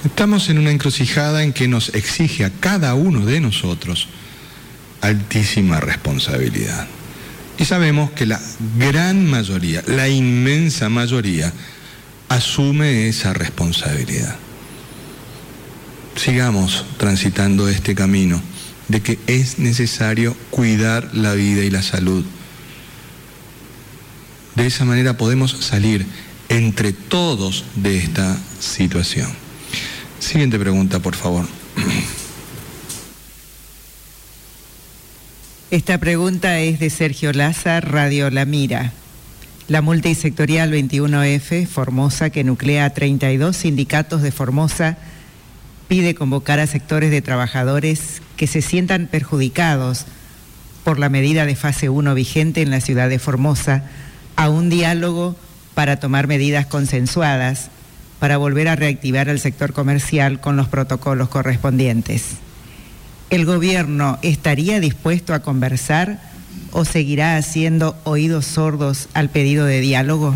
Estamos 0.06 0.48
en 0.48 0.58
una 0.58 0.72
encrucijada 0.72 1.44
en 1.44 1.52
que 1.52 1.68
nos 1.68 1.94
exige 1.96 2.46
a 2.46 2.50
cada 2.62 2.94
uno 2.94 3.26
de 3.26 3.42
nosotros 3.42 4.08
altísima 5.02 5.82
responsabilidad. 5.82 6.88
Y 7.58 7.66
sabemos 7.66 8.12
que 8.12 8.26
la 8.26 8.40
gran 8.78 9.26
mayoría, 9.26 9.84
la 9.88 10.08
inmensa 10.08 10.90
mayoría, 10.90 11.52
asume 12.30 13.08
esa 13.08 13.34
responsabilidad. 13.34 14.36
Sigamos 16.16 16.86
transitando 16.98 17.68
este 17.68 17.96
camino 17.96 18.42
de 18.88 19.02
que 19.02 19.20
es 19.28 19.60
necesario 19.60 20.36
cuidar 20.50 21.10
la 21.14 21.34
vida 21.34 21.64
y 21.64 21.70
la 21.70 21.82
salud. 21.82 22.24
De 24.56 24.66
esa 24.66 24.86
manera 24.86 25.18
podemos 25.18 25.52
salir 25.52 26.06
entre 26.50 26.94
todos 26.94 27.66
de 27.76 27.98
esta 27.98 28.38
situación. 28.60 29.30
Siguiente 30.20 30.58
pregunta, 30.58 31.00
por 31.00 31.16
favor. 31.16 31.46
Esta 35.70 35.98
pregunta 35.98 36.60
es 36.60 36.80
de 36.80 36.90
Sergio 36.90 37.34
Laza, 37.34 37.82
Radio 37.82 38.30
La 38.30 38.46
Mira. 38.46 38.94
La 39.68 39.82
multisectorial 39.82 40.72
21F, 40.72 41.68
Formosa, 41.68 42.30
que 42.30 42.46
nuclea 42.46 42.86
a 42.86 42.90
32 42.92 43.58
sindicatos 43.58 44.22
de 44.22 44.32
Formosa, 44.32 44.98
pide 45.90 46.16
convocar 46.16 46.62
a 46.62 46.68
sectores 46.68 47.12
de 47.12 47.22
trabajadores 47.22 48.22
que 48.38 48.48
se 48.48 48.62
sientan 48.62 49.08
perjudicados 49.08 50.06
por 50.86 51.00
la 51.00 51.10
medida 51.10 51.46
de 51.46 51.58
fase 51.58 51.90
1 51.90 52.16
vigente 52.16 52.62
en 52.62 52.72
la 52.72 52.80
ciudad 52.80 53.10
de 53.10 53.20
Formosa 53.20 53.84
a 54.38 54.50
un 54.50 54.70
diálogo 54.70 55.36
para 55.74 56.00
tomar 56.00 56.28
medidas 56.28 56.66
consensuadas 56.66 57.72
para 58.20 58.38
volver 58.38 58.70
a 58.70 58.78
reactivar 58.78 59.28
el 59.28 59.42
sector 59.42 59.74
comercial 59.74 60.40
con 60.40 60.56
los 60.56 60.70
protocolos 60.70 61.28
correspondientes. 61.28 62.38
¿El 63.30 63.46
gobierno 63.46 64.20
estaría 64.22 64.80
dispuesto 64.80 65.34
a 65.34 65.42
conversar 65.42 66.22
o 66.72 66.86
seguirá 66.86 67.36
haciendo 67.36 67.98
oídos 68.06 68.46
sordos 68.46 69.10
al 69.14 69.30
pedido 69.30 69.66
de 69.66 69.82
diálogo? 69.82 70.36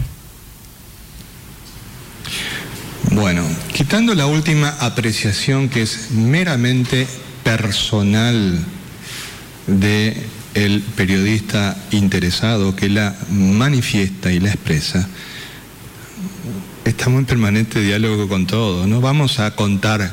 Bueno, 3.11 3.43
quitando 3.73 4.13
la 4.13 4.25
última 4.25 4.69
apreciación 4.79 5.69
que 5.69 5.83
es 5.83 6.11
meramente 6.11 7.07
personal 7.43 8.59
de 9.67 10.25
el 10.53 10.81
periodista 10.81 11.77
interesado 11.91 12.75
que 12.75 12.89
la 12.89 13.15
manifiesta 13.29 14.33
y 14.33 14.39
la 14.39 14.49
expresa, 14.49 15.07
estamos 16.83 17.19
en 17.19 17.25
permanente 17.25 17.79
diálogo 17.79 18.27
con 18.27 18.47
todo. 18.47 18.85
No 18.85 18.99
vamos 18.99 19.39
a 19.39 19.55
contar 19.55 20.11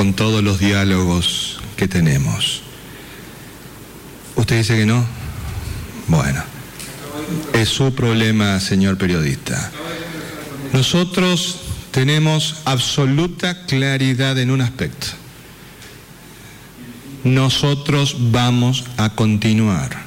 con 0.00 0.14
todos 0.14 0.42
los 0.42 0.58
diálogos 0.58 1.60
que 1.76 1.86
tenemos. 1.86 2.62
¿Usted 4.34 4.56
dice 4.56 4.74
que 4.74 4.86
no? 4.86 5.04
Bueno, 6.08 6.42
es 7.52 7.68
su 7.68 7.94
problema, 7.94 8.58
señor 8.60 8.96
periodista. 8.96 9.70
Nosotros 10.72 11.60
tenemos 11.90 12.62
absoluta 12.64 13.66
claridad 13.66 14.38
en 14.38 14.50
un 14.50 14.62
aspecto. 14.62 15.08
Nosotros 17.22 18.16
vamos 18.18 18.86
a 18.96 19.10
continuar 19.10 20.02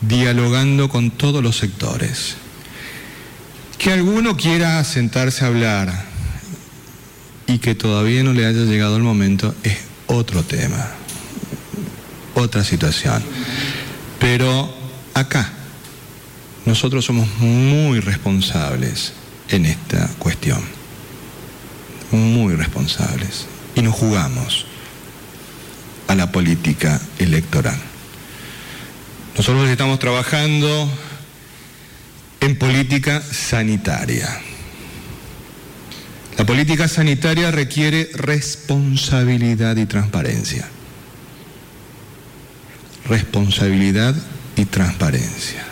dialogando 0.00 0.88
con 0.88 1.10
todos 1.10 1.42
los 1.42 1.58
sectores. 1.58 2.36
Que 3.76 3.92
alguno 3.92 4.38
quiera 4.38 4.82
sentarse 4.84 5.44
a 5.44 5.48
hablar 5.48 6.09
y 7.50 7.58
que 7.58 7.74
todavía 7.74 8.22
no 8.22 8.32
le 8.32 8.46
haya 8.46 8.60
llegado 8.60 8.96
el 8.96 9.02
momento 9.02 9.52
es 9.64 9.76
otro 10.06 10.44
tema, 10.44 10.88
otra 12.34 12.62
situación. 12.62 13.24
Pero 14.20 14.72
acá 15.14 15.50
nosotros 16.64 17.04
somos 17.04 17.28
muy 17.40 17.98
responsables 17.98 19.14
en 19.48 19.66
esta 19.66 20.06
cuestión, 20.20 20.62
muy 22.12 22.54
responsables, 22.54 23.46
y 23.74 23.82
nos 23.82 23.96
jugamos 23.96 24.66
a 26.06 26.14
la 26.14 26.30
política 26.30 27.00
electoral. 27.18 27.78
Nosotros 29.36 29.68
estamos 29.68 29.98
trabajando 29.98 30.88
en 32.40 32.56
política 32.56 33.20
sanitaria. 33.20 34.40
La 36.40 36.46
política 36.46 36.88
sanitaria 36.88 37.50
requiere 37.50 38.08
responsabilidad 38.14 39.76
y 39.76 39.84
transparencia. 39.84 40.66
Responsabilidad 43.04 44.16
y 44.56 44.64
transparencia. 44.64 45.62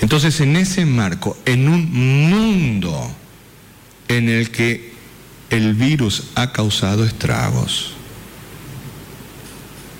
Entonces, 0.00 0.40
en 0.40 0.56
ese 0.56 0.86
marco, 0.86 1.36
en 1.44 1.68
un 1.68 1.92
mundo 2.30 3.14
en 4.08 4.30
el 4.30 4.50
que 4.50 4.94
el 5.50 5.74
virus 5.74 6.28
ha 6.34 6.52
causado 6.52 7.04
estragos, 7.04 7.92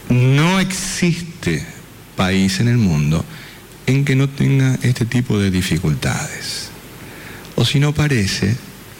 no 0.08 0.58
existe 0.58 1.66
país 2.16 2.60
en 2.60 2.68
el 2.68 2.78
mundo 2.78 3.26
en 3.86 4.06
que 4.06 4.16
no 4.16 4.30
tenga 4.30 4.78
este 4.80 5.04
tipo 5.04 5.38
de 5.38 5.50
dificultades. 5.50 6.70
O 7.56 7.66
si 7.66 7.78
no 7.78 7.92
parece, 7.92 8.56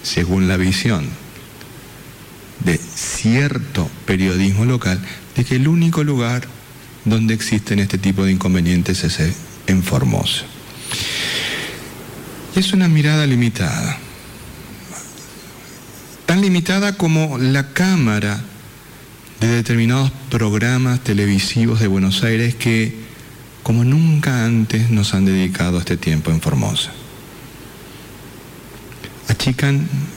según 0.07 0.47
la 0.47 0.57
visión 0.57 1.05
de 2.65 2.79
cierto 2.79 3.91
periodismo 4.07 4.65
local, 4.65 5.01
de 5.35 5.45
que 5.45 5.57
el 5.57 5.67
único 5.67 6.05
lugar 6.05 6.47
donde 7.05 7.35
existen 7.35 7.81
este 7.81 7.99
tipo 7.99 8.25
de 8.25 8.33
inconvenientes 8.33 9.03
es 9.03 9.19
en 9.67 9.83
Formosa. 9.83 10.45
Es 12.55 12.73
una 12.73 12.89
mirada 12.89 13.27
limitada, 13.27 13.99
tan 16.25 16.41
limitada 16.41 16.97
como 16.97 17.37
la 17.39 17.73
cámara 17.73 18.41
de 19.41 19.49
determinados 19.49 20.13
programas 20.31 21.01
televisivos 21.01 21.81
de 21.81 21.89
Buenos 21.89 22.23
Aires 22.23 22.55
que 22.55 22.95
como 23.65 23.85
nunca 23.85 24.45
antes 24.45 24.89
nos 24.91 25.15
han 25.15 25.25
dedicado 25.25 25.79
este 25.79 25.97
tiempo 25.97 26.31
en 26.31 26.41
Formosa 26.41 26.93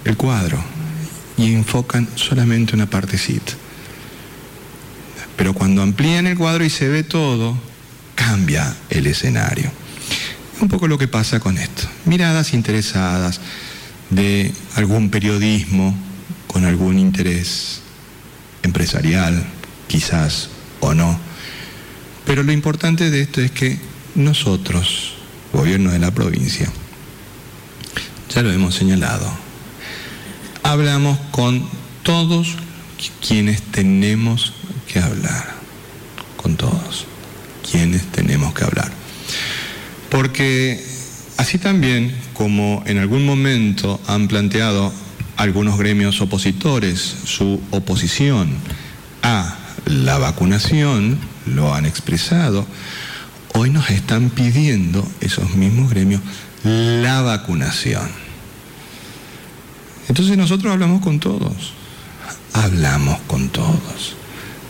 el 0.05 0.17
cuadro 0.17 0.57
y 1.37 1.53
enfocan 1.53 2.07
solamente 2.15 2.75
una 2.75 2.89
partecita. 2.89 3.53
Pero 5.37 5.53
cuando 5.53 5.81
amplían 5.81 6.27
el 6.27 6.37
cuadro 6.37 6.65
y 6.65 6.69
se 6.69 6.87
ve 6.87 7.03
todo, 7.03 7.57
cambia 8.15 8.75
el 8.89 9.07
escenario. 9.07 9.71
Un 10.59 10.67
poco 10.67 10.87
lo 10.87 10.97
que 10.97 11.07
pasa 11.07 11.39
con 11.39 11.57
esto. 11.57 11.83
Miradas 12.05 12.53
interesadas 12.53 13.39
de 14.09 14.51
algún 14.75 15.09
periodismo 15.09 15.95
con 16.47 16.65
algún 16.65 16.97
interés 16.99 17.81
empresarial, 18.63 19.45
quizás 19.87 20.49
o 20.79 20.93
no. 20.93 21.19
Pero 22.25 22.43
lo 22.43 22.51
importante 22.51 23.09
de 23.09 23.21
esto 23.21 23.41
es 23.41 23.51
que 23.51 23.79
nosotros, 24.15 25.15
gobierno 25.53 25.91
de 25.91 25.99
la 25.99 26.11
provincia, 26.11 26.69
ya 28.29 28.41
lo 28.43 28.51
hemos 28.51 28.75
señalado, 28.75 29.29
hablamos 30.63 31.17
con 31.31 31.67
todos 32.03 32.55
quienes 33.25 33.61
tenemos 33.61 34.53
que 34.91 34.99
hablar, 34.99 35.55
con 36.37 36.55
todos 36.55 37.05
quienes 37.69 38.03
tenemos 38.11 38.53
que 38.53 38.63
hablar. 38.63 38.91
Porque 40.09 40.83
así 41.37 41.57
también 41.57 42.15
como 42.33 42.83
en 42.85 42.97
algún 42.97 43.25
momento 43.25 43.99
han 44.07 44.27
planteado 44.27 44.93
algunos 45.37 45.77
gremios 45.77 46.21
opositores 46.21 46.99
su 47.25 47.61
oposición 47.71 48.49
a 49.23 49.57
la 49.85 50.17
vacunación, 50.17 51.17
lo 51.45 51.73
han 51.73 51.85
expresado, 51.85 52.67
hoy 53.53 53.69
nos 53.69 53.89
están 53.89 54.29
pidiendo 54.29 55.07
esos 55.21 55.55
mismos 55.55 55.89
gremios 55.89 56.21
la 56.63 57.21
vacunación. 57.21 58.09
Entonces 60.07 60.37
nosotros 60.37 60.73
hablamos 60.73 61.01
con 61.01 61.19
todos, 61.19 61.73
hablamos 62.53 63.19
con 63.27 63.49
todos. 63.49 64.15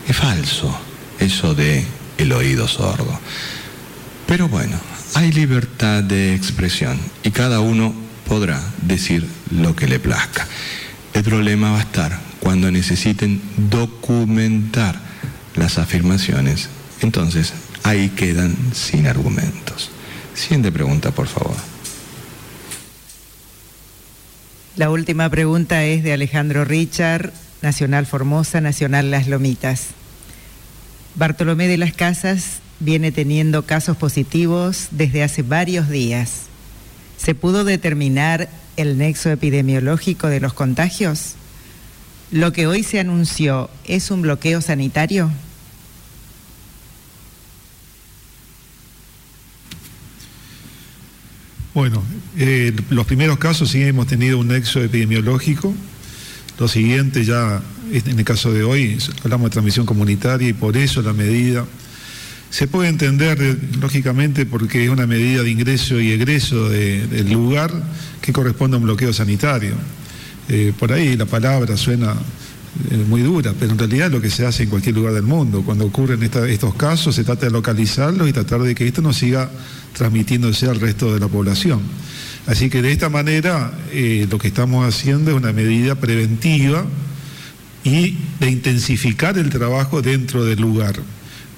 Es 0.06 0.16
falso 0.16 0.76
eso 1.18 1.54
de 1.54 1.84
el 2.18 2.32
oído 2.32 2.68
sordo. 2.68 3.18
Pero 4.26 4.48
bueno, 4.48 4.78
hay 5.14 5.32
libertad 5.32 6.02
de 6.02 6.34
expresión 6.34 6.98
y 7.22 7.30
cada 7.30 7.60
uno 7.60 7.92
podrá 8.28 8.62
decir 8.82 9.26
lo 9.50 9.74
que 9.74 9.88
le 9.88 9.98
plazca. 9.98 10.46
El 11.14 11.24
problema 11.24 11.72
va 11.72 11.78
a 11.78 11.82
estar 11.82 12.20
cuando 12.38 12.70
necesiten 12.70 13.40
documentar 13.56 15.00
las 15.56 15.78
afirmaciones. 15.78 16.68
Entonces, 17.00 17.52
ahí 17.82 18.10
quedan 18.10 18.56
sin 18.72 19.06
argumentos. 19.06 19.90
Siguiente 20.34 20.70
pregunta, 20.70 21.10
por 21.10 21.26
favor. 21.26 21.56
La 24.76 24.90
última 24.90 25.28
pregunta 25.28 25.84
es 25.84 26.04
de 26.04 26.12
Alejandro 26.12 26.64
Richard, 26.64 27.32
Nacional 27.60 28.06
Formosa, 28.06 28.60
Nacional 28.60 29.10
Las 29.10 29.26
Lomitas. 29.26 29.88
Bartolomé 31.16 31.66
de 31.66 31.76
las 31.76 31.92
Casas 31.92 32.60
viene 32.78 33.10
teniendo 33.10 33.66
casos 33.66 33.96
positivos 33.96 34.88
desde 34.92 35.24
hace 35.24 35.42
varios 35.42 35.88
días. 35.88 36.42
¿Se 37.18 37.34
pudo 37.34 37.64
determinar 37.64 38.48
el 38.76 38.96
nexo 38.96 39.30
epidemiológico 39.30 40.28
de 40.28 40.40
los 40.40 40.52
contagios? 40.52 41.34
¿Lo 42.30 42.52
que 42.52 42.68
hoy 42.68 42.84
se 42.84 43.00
anunció 43.00 43.68
es 43.84 44.12
un 44.12 44.22
bloqueo 44.22 44.60
sanitario? 44.60 45.30
Bueno, 51.74 52.02
eh, 52.38 52.74
los 52.90 53.06
primeros 53.06 53.38
casos 53.38 53.70
sí 53.70 53.82
hemos 53.82 54.06
tenido 54.06 54.38
un 54.38 54.48
nexo 54.48 54.82
epidemiológico. 54.82 55.74
Lo 56.58 56.68
siguiente 56.68 57.24
ya, 57.24 57.62
en 57.92 58.18
el 58.18 58.24
caso 58.24 58.52
de 58.52 58.62
hoy, 58.62 58.98
hablamos 59.24 59.46
de 59.46 59.50
transmisión 59.50 59.86
comunitaria 59.86 60.48
y 60.48 60.52
por 60.52 60.76
eso 60.76 61.02
la 61.02 61.12
medida 61.12 61.64
se 62.50 62.66
puede 62.66 62.88
entender, 62.88 63.38
eh, 63.40 63.56
lógicamente, 63.80 64.44
porque 64.44 64.84
es 64.84 64.90
una 64.90 65.06
medida 65.06 65.42
de 65.42 65.50
ingreso 65.50 66.00
y 66.00 66.10
egreso 66.10 66.68
del 66.68 67.32
lugar 67.32 67.72
que 68.20 68.32
corresponde 68.32 68.76
a 68.76 68.78
un 68.78 68.84
bloqueo 68.84 69.12
sanitario. 69.12 69.74
Eh, 70.48 70.72
por 70.78 70.92
ahí 70.92 71.16
la 71.16 71.26
palabra 71.26 71.76
suena 71.76 72.14
muy 73.08 73.22
dura, 73.22 73.52
pero 73.58 73.72
en 73.72 73.78
realidad 73.78 74.06
es 74.06 74.12
lo 74.12 74.20
que 74.20 74.30
se 74.30 74.46
hace 74.46 74.62
en 74.62 74.70
cualquier 74.70 74.94
lugar 74.94 75.12
del 75.12 75.24
mundo. 75.24 75.62
Cuando 75.62 75.86
ocurren 75.86 76.22
estos 76.22 76.74
casos 76.74 77.14
se 77.14 77.24
trata 77.24 77.46
de 77.46 77.52
localizarlos 77.52 78.28
y 78.28 78.32
tratar 78.32 78.62
de 78.62 78.74
que 78.74 78.86
esto 78.86 79.02
no 79.02 79.12
siga 79.12 79.50
transmitiéndose 79.96 80.66
al 80.66 80.80
resto 80.80 81.12
de 81.12 81.20
la 81.20 81.28
población. 81.28 81.80
Así 82.46 82.70
que 82.70 82.82
de 82.82 82.92
esta 82.92 83.08
manera 83.08 83.72
eh, 83.92 84.26
lo 84.30 84.38
que 84.38 84.48
estamos 84.48 84.86
haciendo 84.86 85.30
es 85.30 85.36
una 85.36 85.52
medida 85.52 85.96
preventiva 85.96 86.84
y 87.84 88.16
de 88.38 88.50
intensificar 88.50 89.36
el 89.36 89.50
trabajo 89.50 90.02
dentro 90.02 90.44
del 90.44 90.60
lugar. 90.60 90.94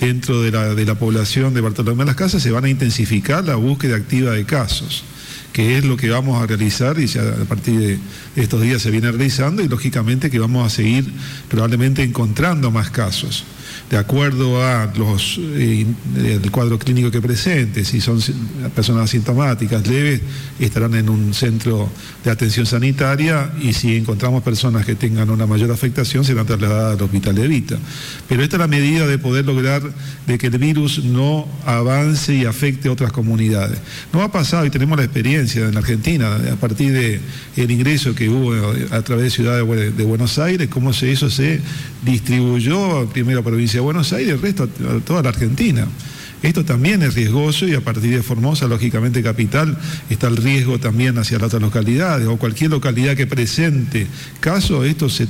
Dentro 0.01 0.43
de 0.43 0.51
la, 0.51 0.75
de 0.75 0.85
la 0.85 0.97
población 0.97 1.55
de 1.55 1.61
Bartolomé 1.61 2.01
de 2.01 2.07
las 2.07 2.17
Casas 2.17 2.43
se 2.43 2.51
van 2.51 2.65
a 2.65 2.69
intensificar 2.69 3.45
la 3.45 3.55
búsqueda 3.55 3.97
activa 3.97 4.33
de 4.33 4.45
casos 4.45 5.05
que 5.53 5.79
es 5.79 5.85
lo 5.85 5.97
que 5.97 6.09
vamos 6.11 6.43
a 6.43 6.47
realizar 6.47 6.99
y 6.99 7.07
ya 7.07 7.23
a 7.23 7.45
partir 7.45 7.79
de 7.79 8.43
estos 8.43 8.61
días 8.63 8.83
se 8.83 8.91
viene 8.91 9.11
realizando 9.11 9.63
y 9.63 9.69
lógicamente 9.69 10.31
que 10.31 10.39
vamos 10.39 10.67
a 10.67 10.75
seguir 10.75 11.11
probablemente 11.49 12.03
encontrando 12.03 12.71
más 12.71 12.91
casos 12.91 13.45
de 13.93 13.99
acuerdo 13.99 14.65
a 14.65 14.91
los 14.97 15.39
eh, 15.39 15.85
cuadro 16.51 16.79
clínico 16.79 17.11
que 17.11 17.21
presente, 17.21 17.85
si 17.85 18.01
son 18.01 18.21
personas 18.75 19.05
asintomáticas 19.05 19.87
leves, 19.87 20.23
estarán 20.59 20.95
en 20.95 21.11
un 21.11 21.35
centro 21.35 21.91
de 22.25 22.31
atención 22.31 22.65
sanitaria 22.65 23.53
y 23.61 23.75
si 23.75 23.95
encontramos 23.95 24.43
personas 24.43 24.87
que 24.87 24.95
tengan 24.95 25.29
una 25.29 25.47
mayor 25.47 25.71
afectación 25.71 26.25
serán 26.25 26.47
trasladadas 26.47 26.97
al 26.97 27.05
hospital 27.05 27.35
de 27.35 27.47
Vita. 27.47 27.77
Pero 28.31 28.43
esta 28.43 28.57
es 28.57 28.61
la 28.61 28.67
medida 28.67 29.07
de 29.07 29.19
poder 29.19 29.45
lograr 29.45 29.83
de 30.27 30.39
que 30.39 30.47
el 30.47 30.57
virus 30.57 31.05
no 31.05 31.47
avance 31.67 32.35
y 32.35 32.47
afecte 32.47 32.89
a 32.89 32.93
otras 32.93 33.13
comunidades. 33.13 33.79
No 34.11 34.23
ha 34.23 34.33
pasado 34.33 34.65
y 34.65 34.71
tenemos 34.71 34.97
la 34.97 35.05
experiencia 35.05 35.69
en 35.69 35.77
Argentina 35.77 36.37
a 36.51 36.57
partir 36.57 36.95
del 36.95 37.21
el 37.57 37.71
ingreso 37.71 38.15
que 38.15 38.31
hubo 38.31 38.55
a 38.91 39.03
través 39.03 39.25
de 39.25 39.31
Ciudad 39.31 39.57
de 39.57 40.05
Buenos 40.05 40.39
Aires, 40.39 40.69
cómo 40.71 40.95
se, 40.95 41.13
eso 41.13 41.29
se 41.29 41.61
distribuyó 42.03 43.07
primero 43.11 43.41
a 43.41 43.43
provincia 43.43 43.82
Buenos 43.83 44.13
Aires, 44.13 44.35
el 44.35 44.43
resto 44.43 44.65
a 44.65 45.01
toda 45.01 45.23
la 45.23 45.31
Argentina. 45.31 45.87
Esto 46.43 46.65
también 46.65 47.03
es 47.03 47.15
riesgoso 47.15 47.69
y 47.69 47.75
a 47.75 47.81
partir 47.81 48.17
de 48.17 48.23
Formosa, 48.23 48.67
lógicamente 48.67 49.23
capital, 49.23 49.79
está 50.11 50.27
el 50.27 50.37
riesgo 50.37 50.81
también 50.81 51.17
hacia 51.19 51.39
las 51.39 51.47
otras 51.47 51.63
localidades 51.63 52.27
o 52.27 52.37
cualquier 52.37 52.71
localidad 52.71 53.17
que 53.17 53.29
presente 53.29 54.09
caso, 54.41 54.85
esto 54.85 55.09
se 55.09 55.29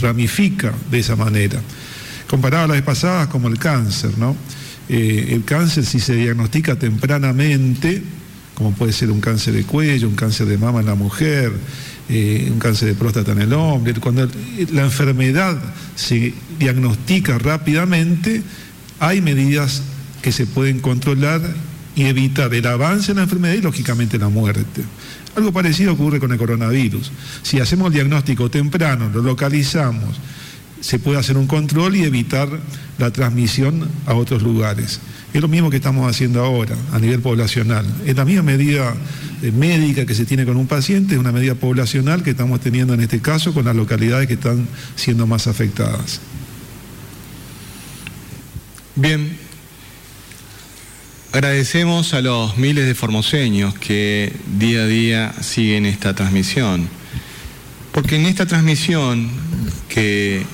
ramifica 0.00 0.72
de 0.90 1.00
esa 1.00 1.16
manera. 1.16 1.60
Comparado 2.28 2.64
a 2.64 2.74
las 2.74 2.82
pasadas 2.82 3.28
como 3.28 3.48
el 3.48 3.58
cáncer, 3.58 4.16
¿no? 4.16 4.34
Eh, 4.88 5.28
el 5.30 5.44
cáncer 5.44 5.84
si 5.84 6.00
se 6.00 6.14
diagnostica 6.14 6.76
tempranamente, 6.76 8.02
como 8.54 8.72
puede 8.72 8.92
ser 8.92 9.10
un 9.10 9.20
cáncer 9.20 9.54
de 9.54 9.64
cuello, 9.64 10.08
un 10.08 10.14
cáncer 10.14 10.46
de 10.46 10.56
mama 10.56 10.80
en 10.80 10.86
la 10.86 10.94
mujer, 10.94 11.52
eh, 12.08 12.48
un 12.52 12.58
cáncer 12.58 12.88
de 12.88 12.94
próstata 12.94 13.32
en 13.32 13.40
el 13.40 13.52
hombre, 13.52 13.94
cuando 13.94 14.28
la 14.72 14.82
enfermedad 14.82 15.58
se 15.94 16.34
diagnostica 16.58 17.38
rápidamente, 17.38 18.42
hay 19.00 19.20
medidas 19.20 19.82
que 20.22 20.32
se 20.32 20.46
pueden 20.46 20.80
controlar 20.80 21.40
y 21.96 22.04
evitar 22.04 22.52
el 22.52 22.66
avance 22.66 23.08
de 23.08 23.16
la 23.16 23.22
enfermedad 23.22 23.54
y 23.54 23.62
lógicamente 23.62 24.18
la 24.18 24.28
muerte. 24.28 24.82
Algo 25.36 25.52
parecido 25.52 25.92
ocurre 25.92 26.20
con 26.20 26.32
el 26.32 26.38
coronavirus. 26.38 27.10
Si 27.42 27.58
hacemos 27.58 27.88
el 27.88 27.94
diagnóstico 27.94 28.50
temprano, 28.50 29.10
lo 29.12 29.22
localizamos, 29.22 30.16
se 30.84 30.98
puede 30.98 31.18
hacer 31.18 31.38
un 31.38 31.46
control 31.46 31.96
y 31.96 32.02
evitar 32.02 32.46
la 32.98 33.10
transmisión 33.10 33.88
a 34.04 34.12
otros 34.12 34.42
lugares. 34.42 35.00
Es 35.32 35.40
lo 35.40 35.48
mismo 35.48 35.70
que 35.70 35.76
estamos 35.78 36.08
haciendo 36.08 36.44
ahora 36.44 36.76
a 36.92 36.98
nivel 36.98 37.20
poblacional. 37.20 37.86
Es 38.04 38.14
la 38.14 38.26
misma 38.26 38.42
medida 38.42 38.94
eh, 39.42 39.50
médica 39.50 40.04
que 40.04 40.14
se 40.14 40.26
tiene 40.26 40.44
con 40.44 40.58
un 40.58 40.66
paciente, 40.66 41.14
es 41.14 41.20
una 41.20 41.32
medida 41.32 41.54
poblacional 41.54 42.22
que 42.22 42.32
estamos 42.32 42.60
teniendo 42.60 42.92
en 42.92 43.00
este 43.00 43.20
caso 43.20 43.54
con 43.54 43.64
las 43.64 43.74
localidades 43.74 44.28
que 44.28 44.34
están 44.34 44.68
siendo 44.94 45.26
más 45.26 45.46
afectadas. 45.46 46.20
Bien, 48.94 49.38
agradecemos 51.32 52.12
a 52.12 52.20
los 52.20 52.58
miles 52.58 52.84
de 52.84 52.94
formoseños 52.94 53.72
que 53.78 54.36
día 54.58 54.82
a 54.82 54.86
día 54.86 55.34
siguen 55.40 55.86
esta 55.86 56.14
transmisión, 56.14 56.90
porque 57.90 58.16
en 58.16 58.26
esta 58.26 58.44
transmisión 58.44 59.30
que 59.88 60.44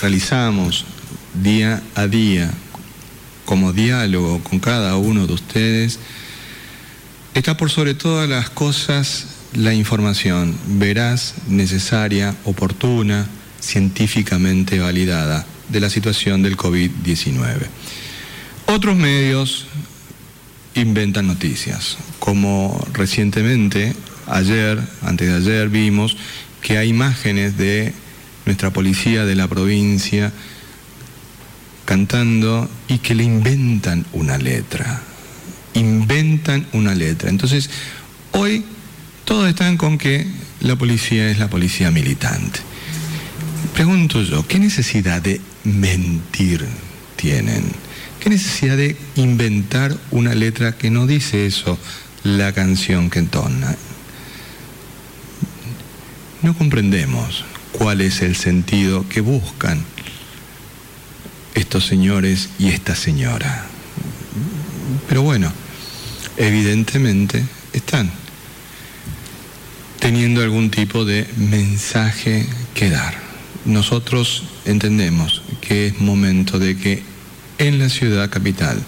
realizamos 0.00 0.84
día 1.42 1.82
a 1.94 2.06
día 2.06 2.50
como 3.44 3.72
diálogo 3.72 4.40
con 4.42 4.58
cada 4.58 4.96
uno 4.96 5.26
de 5.26 5.34
ustedes, 5.34 5.98
está 7.34 7.56
por 7.56 7.70
sobre 7.70 7.94
todas 7.94 8.28
las 8.28 8.50
cosas 8.50 9.26
la 9.54 9.74
información 9.74 10.56
veraz, 10.66 11.34
necesaria, 11.48 12.34
oportuna, 12.44 13.26
científicamente 13.60 14.80
validada 14.80 15.46
de 15.68 15.80
la 15.80 15.90
situación 15.90 16.42
del 16.42 16.56
COVID-19. 16.56 17.66
Otros 18.66 18.96
medios 18.96 19.66
inventan 20.74 21.26
noticias, 21.26 21.98
como 22.18 22.84
recientemente, 22.92 23.94
ayer, 24.26 24.80
antes 25.02 25.28
de 25.28 25.34
ayer, 25.34 25.68
vimos 25.68 26.16
que 26.60 26.78
hay 26.78 26.88
imágenes 26.88 27.56
de 27.56 27.92
nuestra 28.46 28.72
policía 28.72 29.24
de 29.24 29.34
la 29.34 29.48
provincia 29.48 30.32
cantando 31.84 32.68
y 32.88 32.98
que 32.98 33.14
le 33.14 33.24
inventan 33.24 34.06
una 34.12 34.38
letra. 34.38 35.02
Inventan 35.74 36.66
una 36.72 36.94
letra. 36.94 37.30
Entonces, 37.30 37.70
hoy 38.32 38.64
todos 39.24 39.48
están 39.48 39.76
con 39.76 39.98
que 39.98 40.26
la 40.60 40.76
policía 40.76 41.30
es 41.30 41.38
la 41.38 41.48
policía 41.48 41.90
militante. 41.90 42.60
Pregunto 43.74 44.22
yo, 44.22 44.46
¿qué 44.46 44.58
necesidad 44.58 45.20
de 45.20 45.40
mentir 45.64 46.64
tienen? 47.16 47.64
¿Qué 48.20 48.30
necesidad 48.30 48.76
de 48.76 48.96
inventar 49.16 49.96
una 50.10 50.34
letra 50.34 50.72
que 50.72 50.90
no 50.90 51.06
dice 51.06 51.46
eso 51.46 51.78
la 52.22 52.52
canción 52.52 53.10
que 53.10 53.18
entona? 53.18 53.76
No 56.42 56.56
comprendemos 56.56 57.44
cuál 57.76 58.00
es 58.00 58.22
el 58.22 58.36
sentido 58.36 59.06
que 59.08 59.20
buscan 59.20 59.84
estos 61.54 61.84
señores 61.86 62.50
y 62.58 62.68
esta 62.68 62.94
señora. 62.94 63.66
Pero 65.08 65.22
bueno, 65.22 65.52
evidentemente 66.36 67.44
están 67.72 68.10
teniendo 69.98 70.42
algún 70.42 70.70
tipo 70.70 71.04
de 71.04 71.26
mensaje 71.36 72.46
que 72.74 72.90
dar. 72.90 73.14
Nosotros 73.64 74.44
entendemos 74.66 75.42
que 75.60 75.88
es 75.88 76.00
momento 76.00 76.58
de 76.58 76.76
que 76.76 77.02
en 77.58 77.78
la 77.78 77.88
ciudad 77.88 78.30
capital 78.30 78.80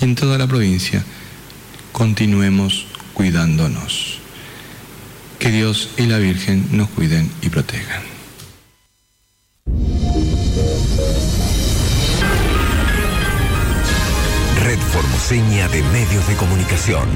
y 0.00 0.04
en 0.04 0.14
toda 0.14 0.38
la 0.38 0.46
provincia 0.46 1.04
continuemos 1.92 2.86
cuidándonos. 3.14 4.18
Que 5.38 5.50
Dios 5.50 5.90
y 5.96 6.06
la 6.06 6.18
Virgen 6.18 6.68
nos 6.72 6.88
cuiden 6.88 7.30
y 7.42 7.48
protejan. 7.48 8.11
Formoseña 15.02 15.68
de 15.68 15.82
Medios 15.82 16.26
de 16.28 16.36
Comunicación. 16.36 17.08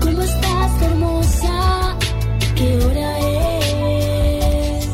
¿Cómo 0.00 0.22
estás, 0.22 0.82
hermosa? 0.82 1.96
¿Qué 2.54 2.76
hora 2.84 3.18
es? 4.78 4.86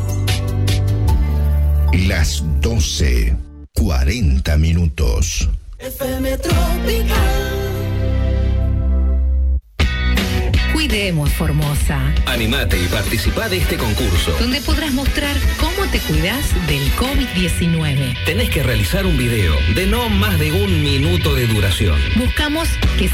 Las 2.07 2.43
12, 2.61 3.35
40 3.73 4.57
minutos. 4.57 5.49
FM 5.79 6.37
Tropical. 6.37 7.72
Cuidemos 10.93 11.33
Formosa, 11.33 12.13
Animate 12.27 12.79
y 12.79 12.87
participa 12.87 13.49
de 13.49 13.57
este 13.57 13.77
concurso. 13.77 14.31
donde 14.39 14.61
podrás 14.61 14.93
mostrar 14.93 15.35
cómo 15.59 15.89
te 15.89 15.97
cuidas 15.97 16.53
del 16.67 16.83
COVID-19. 16.91 18.15
Tenés 18.25 18.51
que 18.51 18.61
realizar 18.61 19.07
un 19.07 19.17
video 19.17 19.55
de 19.73 19.87
no 19.87 20.07
más 20.09 20.37
de 20.37 20.51
un 20.51 20.83
minuto 20.83 21.33
de 21.33 21.47
duración. 21.47 21.99
Buscamos 22.15 22.69
que 22.99 23.09